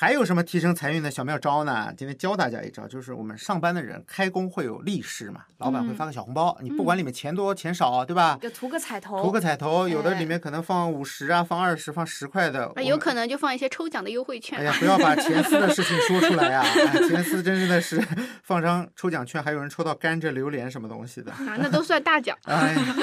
[0.00, 1.92] 还有什么提升财运的小妙招呢？
[1.94, 8.38] 今天教大家一招，就是我们上班的人开工会有利是嘛，老板会发个小红包，你不管里面钱多钱少，对吧？
[8.40, 14.58] 就图个彩头，图个彩头，有的哎里面可能放五十啊，放二十，放十块的，啊，有可能就放一些抽奖的优惠券。
[14.58, 16.92] 哎呀，不要把钱 丝的事情说出来呀、哎！
[17.06, 18.02] 钱丝真的是
[18.42, 21.30] 放张抽奖券，还有人抽到甘蔗、榴莲什么东西的。
[21.30, 22.34] 啊，那都算大奖。
[22.44, 22.96] 哎呀，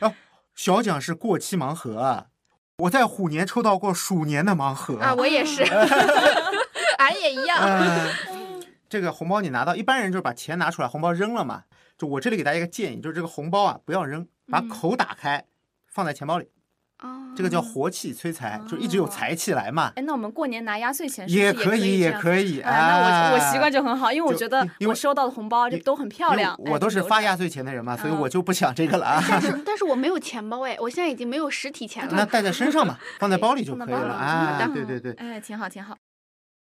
[0.00, 0.12] 哦，
[0.56, 2.26] 小奖是过期盲盒啊，
[2.80, 5.62] 我在虎年抽到过鼠年的盲盒啊，我也是，
[6.98, 7.58] 俺也一样。
[7.58, 8.10] 呃，
[8.88, 11.64] 这个红包你拿到，一般人就是把钱拿出来，红包扔了嘛。
[11.98, 15.44] 就我这里给大家一个建议，就是这个红包啊不要扔，把口打开，
[15.86, 16.48] 放在钱包里，
[17.02, 19.92] 哦这个叫活气催财，就一直有财气来嘛。
[19.96, 22.60] 哎，那我们过年拿压岁钱是不是也可以，也也可以。
[22.60, 26.54] 哎，那我我习惯就就很好，因为我觉得我收到的红包就都很漂亮。
[26.58, 29.24] 我都是发压岁钱的人嘛，所以嗯我就不想这个了啊。
[29.28, 32.12] 但是 但是我没有钱包哎，我现在已经没有实体钱了。
[32.14, 34.18] 那带在身上嘛，放在包里就可以了。
[34.18, 35.96] 好哎，对对对，哎，挺好挺好。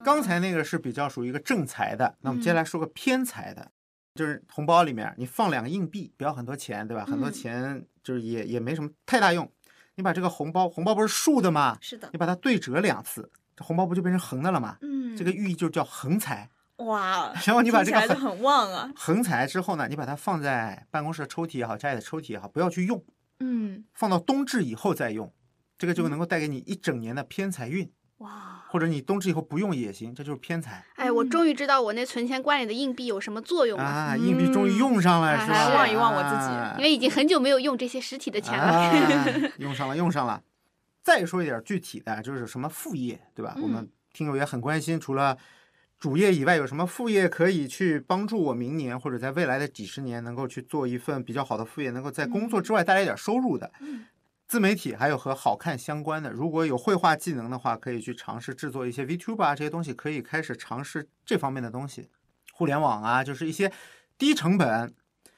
[0.04, 3.70] 刚才那个是比较属于一个正财的，那我们接下来说个偏财的，
[4.14, 7.06] 就是红包里面你放两个硬币，不要很多钱，对吧？
[7.06, 9.50] 很多嗯钱就是也也没什么太大用。
[9.96, 11.76] 你把这个红包，红包不是竖的吗？
[11.80, 14.76] 是的，你把它对折两次，这红包不就变成横的了吗？
[14.82, 16.48] 嗯，这个寓意就叫横财。
[16.76, 18.92] 哇， 然后你把这个很旺啊。
[18.94, 23.02] 横财之后呢，你把它放在办公室的抽屉也好，家里的抽屉也好，不要去用，
[23.40, 25.32] 嗯，放到冬至以后再用，
[25.78, 27.90] 这个就能够带给你一整年的偏财运。
[28.18, 34.16] 哇，或者你冬至以后不用也行，这就是偏财哎，我终于知道我那存钱罐里的硬币有什么作用了，啊！
[34.16, 35.54] 硬币终于用上了，嗯是吧？
[35.54, 38.64] 还望一望我自己啊因为已经很久没有用这些实体的钱了。
[38.64, 38.92] 啊，
[39.58, 40.42] 用上了，用上了。
[41.02, 43.56] 再说一点具体的，就是什么副业，对吧？
[43.62, 45.38] 我们嗯听友也很关心，除了
[45.98, 53.70] 主业以外，有什么副业可以去帮助我明年或者在未来的几十年能够去做一份比较好的副业，能够在工作之外带来一点收入的？
[54.48, 62.08] 自媒体还有和好看相关的，如果有绘画技能的话，可以去尝试制作一些 VTuber 啊这些东西，可以开始尝试这方面的东西。
[62.52, 63.70] 互联网啊，就是一些
[64.16, 64.94] 低成本、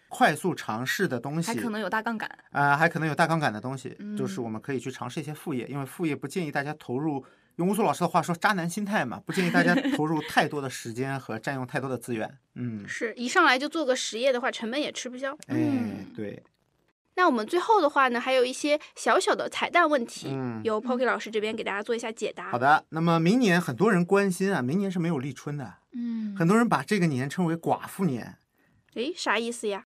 [0.09, 2.31] 快速尝试的东西，还可能有大杠杆。
[2.51, 7.25] 啊、还可能有大杠杆的东西，嗯就是我们可以去尝试一些副业，因为副业不建议大家投入，
[7.57, 12.39] 用乌苏老师的话说，渣男心态嘛，不建议大家 投入太多的时间和占用太多的资源。
[12.55, 15.33] 嗯，是一上来就做个实业的话，成本也吃不消。
[15.49, 16.41] 哎嗯，对，
[17.19, 22.53] 那我们最后的话呢，还有一些小小的彩蛋问题，嗯由 Pocky 老师这边给大家做一下解答。
[22.53, 22.85] 好的。
[22.91, 28.39] 那么明年很多人关心啊，明年是没有立春的，嗯，很多人把这个年称为寡妇年。
[28.95, 29.87] 诶，啥意思呀？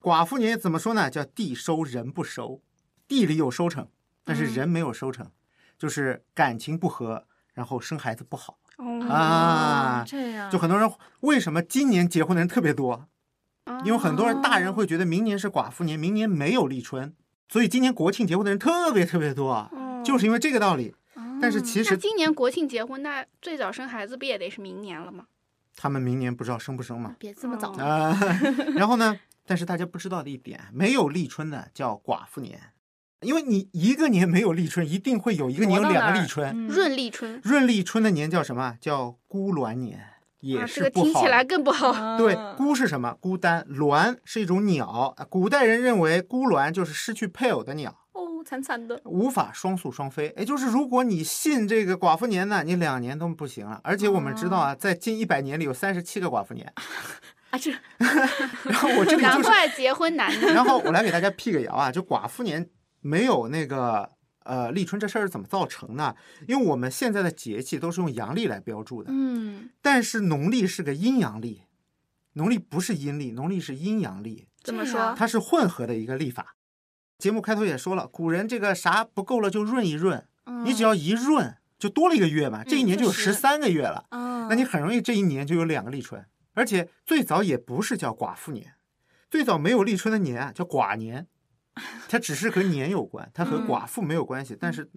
[0.00, 1.08] 寡妇年怎么说呢？
[1.08, 2.60] 叫地收人不收，
[3.06, 3.86] 地里有收成，
[4.24, 5.30] 但是嗯人没有收成，
[5.78, 8.58] 就是感情不和，然后生孩子不好。
[8.78, 13.06] 哦啊这样就很多人为什么今年结婚的人特别多？
[13.84, 17.14] 因为很多人大人会觉得明年是寡妇年，明年没有立春，
[17.48, 19.70] 所以今年国庆结婚的人特别特别多，啊
[20.04, 20.94] 就是因为这个道理。
[21.40, 25.26] 但是其实今年国庆结婚，那最早生孩子不也得是明年了吗？
[25.76, 27.16] 他们明年不知道生不生嘛。
[27.18, 27.72] 别这么早。
[27.72, 28.16] 啊、
[28.76, 32.60] 然后呢，但是大家不知道的一点，没有立春的叫寡妇年，
[33.22, 36.48] 因为你一个年没有立春，一定会有一个年有两个立春。
[36.54, 38.76] 嗯闰立春闰立春的年叫什么？
[38.80, 40.11] 叫孤鸾年，
[40.42, 41.12] 也啊，是这个不好的。
[41.12, 42.18] 听起来更不好。
[42.18, 43.16] 对，嗯孤是什么？
[43.20, 43.64] 孤单。
[43.70, 49.00] 鸾是一种鸟，啊古代人认为孤鸾就是失去配偶的鸟，哦，惨惨的。
[49.04, 50.28] 无法双宿双飞。
[50.36, 53.80] 哎就是如果你信这个寡妇年呢，你两年都不行了。
[53.84, 56.70] 而且我们知道啊，在近一百年里有三十七个寡妇年。
[57.50, 57.70] 啊，这
[58.64, 60.30] 然后我这里就是，难怪结婚难。
[60.40, 62.68] 然后我来给大家辟个谣啊，就寡妇年
[63.00, 64.10] 没有那个。
[64.44, 66.14] 呃，立春这事儿是怎么造成呢？
[66.46, 71.62] 因为我们现在的节气都是用阳历来标注的，嗯，但是农历是个阴阳历，
[72.34, 74.46] 农历不是阴历，农历是阴阳历。
[74.62, 75.14] 怎么说？
[75.16, 76.54] 它是混合的一个历法。
[77.18, 80.24] 节目开头也说了，古人这个啥不够了就润一闰，
[80.64, 86.24] 你只要一润就多了一个月嘛，这一年就有十三个月了，啊，那你很容易这一年就有两个立春。
[86.54, 88.74] 而且最早也不是叫寡妇年，
[89.30, 91.26] 最早没有立春的年啊，叫寡年，
[92.08, 94.56] 它只是和年有关，它和嗯寡妇没有关系。
[94.58, 94.88] 但是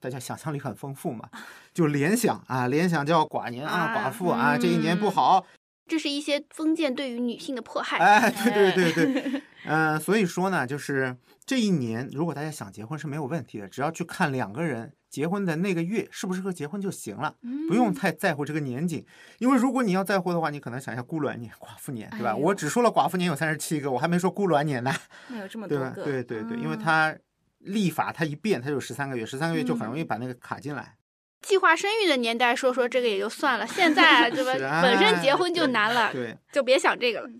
[0.00, 1.28] 大家想象力很丰富嘛，
[1.72, 5.46] 就联想啊，联想叫寡年啊，啊寡妇啊，这一年不嗯好。
[5.86, 7.98] 这是一些封建对于女性的迫害。
[7.98, 11.14] 哎，对对对对，嗯，所以说呢，就是
[11.44, 17.36] 这一年，如果大家想结婚是没有问题的，只要去看两个人结婚的那个月适不适合结婚就行了，
[17.68, 19.06] 不用太在乎这个年景。
[19.38, 22.30] 因为如果你要在乎的话，你可能想一下孤鸾年、寡妇年，对吧？
[22.30, 24.92] 哎我只说了寡妇年有三十七个，我还没说孤鸾年呢，
[25.30, 25.92] 那有这么对吧？
[25.94, 27.16] 多个，对对对，因为嗯它
[27.58, 30.96] 立法它一变，它就十三个月，十三个月就很容易嗯把那个卡进来。
[31.42, 34.52] 计划生育的年代说说这个也就算了，现在对吧？
[34.66, 37.30] 啊本身结婚就难了，对，就别想这个了。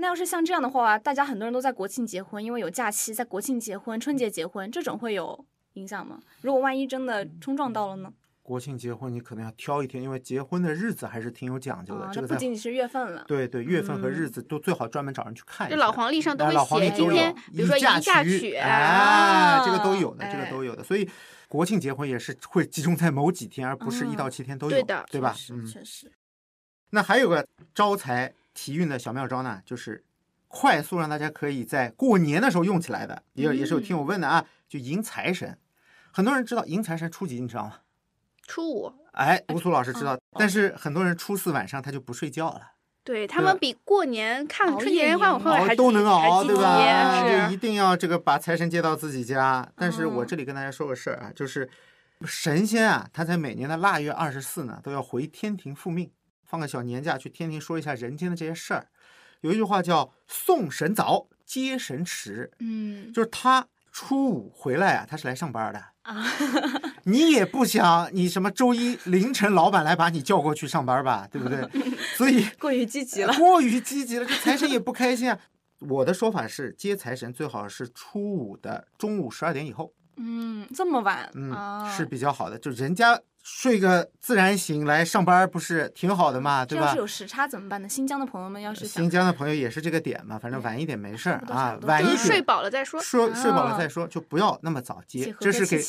[0.00, 5.44] 那要是像这样的话，大家很多人都在国庆结婚，因为有假期，在国庆结婚、春节结婚，这种会有
[5.78, 6.20] 影响吗？
[6.42, 8.12] 如果万一真的冲撞到了呢？
[8.42, 12.06] 国庆结婚你可能要挑一天，因为结婚的日子还是挺有讲究的。
[12.06, 15.76] 啊，这个不仅仅是月份了，对对，月份和日嗯子都最好专门找人去看一下。
[15.76, 20.82] 这老黄历上都会写今天，比如说宜嫁娶娶哎，这个都啊有的，这个哎都有的。
[20.82, 21.06] 所以
[21.46, 25.32] 国庆结婚也是会集中在某几天，而不是一到嗯七天都有，对的对吧？
[25.32, 25.66] 确实嗯。
[25.66, 26.10] 确实，
[26.88, 30.02] 那还有个招财提运的小妙招呢，就是
[30.46, 35.58] 快速让大家可以在过年的时候用起来的，也有也是有听友问的啊，就迎财神。
[36.12, 37.74] 很多人知道迎财神初几，你知道吗？
[38.46, 42.62] 初五，哎，吴苏老师知嗯道，但是很多人初四晚上他就不睡觉了。
[43.04, 46.76] 对他们比过年看春节联欢晚会还都能熬，对吧？
[46.76, 49.66] 哎就一定要这个把财神接到自己家。
[49.76, 51.68] 但是我嗯这里跟大家说个事儿啊，就是
[52.26, 56.10] 神仙啊，他在每年的腊月二十四呢，都要回天庭复命，
[56.44, 58.88] 放个小年假去天庭说一下人间的这些事儿。
[59.40, 66.26] 有一句话叫“送神早，接神迟”，嗯，就是他初五回来啊，他是来上班的啊。
[67.04, 71.68] 你也不想你什么周一凌晨老板来把你叫过去上班吧，对不对？
[72.16, 73.32] 所以过于积极了。
[73.34, 75.38] 过于积极了，这财神也不开心啊。
[75.80, 82.58] 我的说法是，接财神最好是初五的中午十二点以后，嗯，这么晚，嗯，啊、是比较好的。
[82.58, 83.20] 就人家
[83.50, 86.98] 睡个自然醒来上班，不是挺好的嘛，对吧要是？
[86.98, 87.88] 有时差怎么办呢？
[87.88, 93.00] 新疆的朋友们要是新疆的朋友也是这个点嘛，反正晚一点没事儿啊晚一点就是睡饱了再说。
[93.00, 95.82] 说睡饱了啊再说，就不要那么早接，结合这是给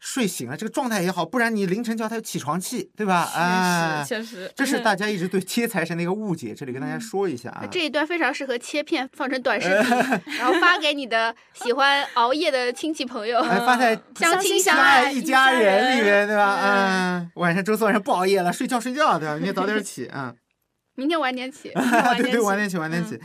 [0.00, 3.20] 睡醒了这个状态也好，不然你凌晨叫他有起床气，对吧？
[3.34, 7.66] 啊，确实确实，这是大家一直对接财神的一个误解，这里跟大家说一下啊。
[7.70, 9.90] 这一段非常适合切片放成短视频，
[10.38, 13.38] 然后发给你的喜欢熬夜的亲戚朋友。
[13.40, 16.58] 哎，发在 相亲相相爱爱一家人里面，对吧？
[16.62, 19.34] 嗯嗯，晚上周四晚上不熬夜了，睡觉睡觉，对吧？
[19.34, 20.34] 明天早点起，嗯，
[20.96, 21.70] 明天晚点起，
[22.16, 23.20] 对对，晚点起起，晚点起。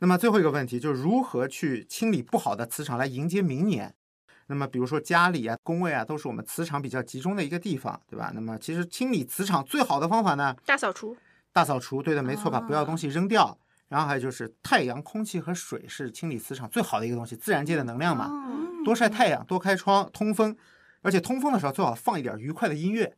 [0.00, 3.94] 那么最后一个问题就是如何去清理不好的磁场来迎接明年？
[4.48, 8.32] 那么比如说家里啊、工位啊，都是我们磁场比较集中的一个地方，对吧？
[8.34, 11.16] 那么其实清理磁场最好的方法呢，大扫除。
[11.52, 13.56] 大扫除，对的，没错，把不要的东西扔掉。
[13.88, 18.26] 然后还有就是太阳、空气和水是清理磁场最好的一个东西，自然界的能量嘛。
[18.26, 20.54] 哦，多晒太阳，多开窗，通风，
[21.00, 23.16] 而且通风的时候最好放一点愉快的音乐，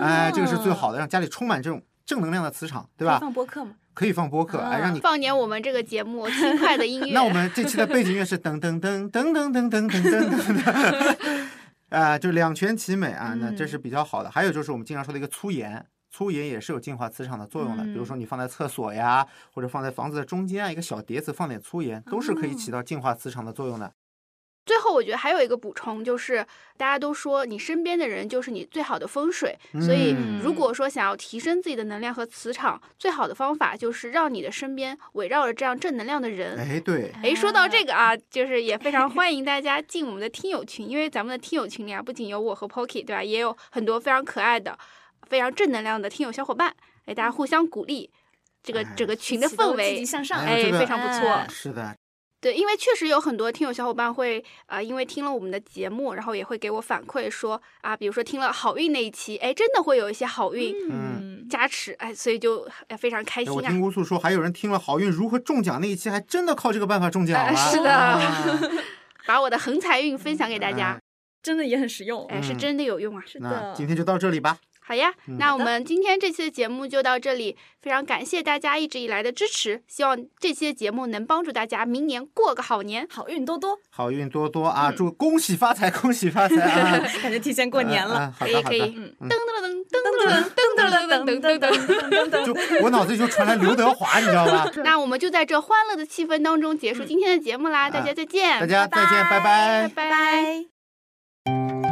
[0.00, 3.18] 哎，这个是最好的，让家里充满这种正能量的磁场，对吧？
[3.18, 5.00] 放播客嘛，可以放播客，哎，让你。
[5.00, 7.12] 放点我们这个节目轻快的音乐。
[7.14, 11.46] 那我们这期的背景乐是噔噔噔噔噔噔噔噔噔噔，
[11.90, 14.30] 啊，就两全其美啊，那这是比较好的。
[14.30, 15.84] 还有就是我们经常说的一个粗盐。
[16.14, 23.90] 粗盐也是有净化磁场的作用的，比如说你放在厕所呀，或者放在房子的中间啊，一个小碟子放点粗盐，都是可以起到净化磁场的作用的。
[24.64, 26.46] 最后，我觉得还有一个补充，就是
[26.76, 36.56] 大家都说你身边的人就是你最好的风水，所以嗯如果说想要提升自己的能量和磁场，最好的方法就是让你的身边围绕着这样正能量的人。
[36.56, 43.22] 哎，对，哎，说到这个啊，就是也非常 欢迎大家进我们的听友群，因为咱们的听友群里啊，不仅有我和 Pocky，对吧？
[43.22, 44.78] 也有很多非常可爱的、
[45.28, 46.72] 非常正能量的听友小伙伴，
[47.06, 48.10] 哎，大家互相鼓励，
[48.62, 51.96] 这个哎整个群的氛围积极向上，哎非常不错哎是的，
[52.42, 63.70] 对，因为确实有很多听友小伙伴会啊、呃因为听了我们的节目，然后也会给我反馈说啊，比如说听了好运那一期，哎，真的会有一些好运嗯，加持，哎，所以就哎非常开心啊。
[63.70, 67.44] 听乌素说，还有人听了好运如何中奖那一期，还真的靠这个办法中奖了。
[67.48, 68.20] 哎是的啊
[69.24, 71.00] 把我的横财运分享给大家，
[71.44, 73.22] 真的也很实用，哎，是嗯真的有用啊。
[73.24, 74.58] 那是的，今天就到这里吧。
[74.84, 83.06] 好呀，嗯那我们今天这期的节目就到这里，非常感谢大家一直以来的支持，希望这期的节目能帮助大家明年过个好年。
[83.08, 84.90] 好运多多，好运多多啊！
[84.90, 86.98] 嗯祝恭喜发财，恭喜发财啊！
[87.22, 92.30] 感觉提前过年了，可以可以噔噔噔噔噔噔噔噔噔噔噔噔。
[92.30, 94.70] 噔就我脑子里就传来刘德华，你知道吧？
[94.84, 101.91] 那我们就在这欢乐的气氛当中结束今天的节目啦，大家再见，大家再见，拜拜拜拜。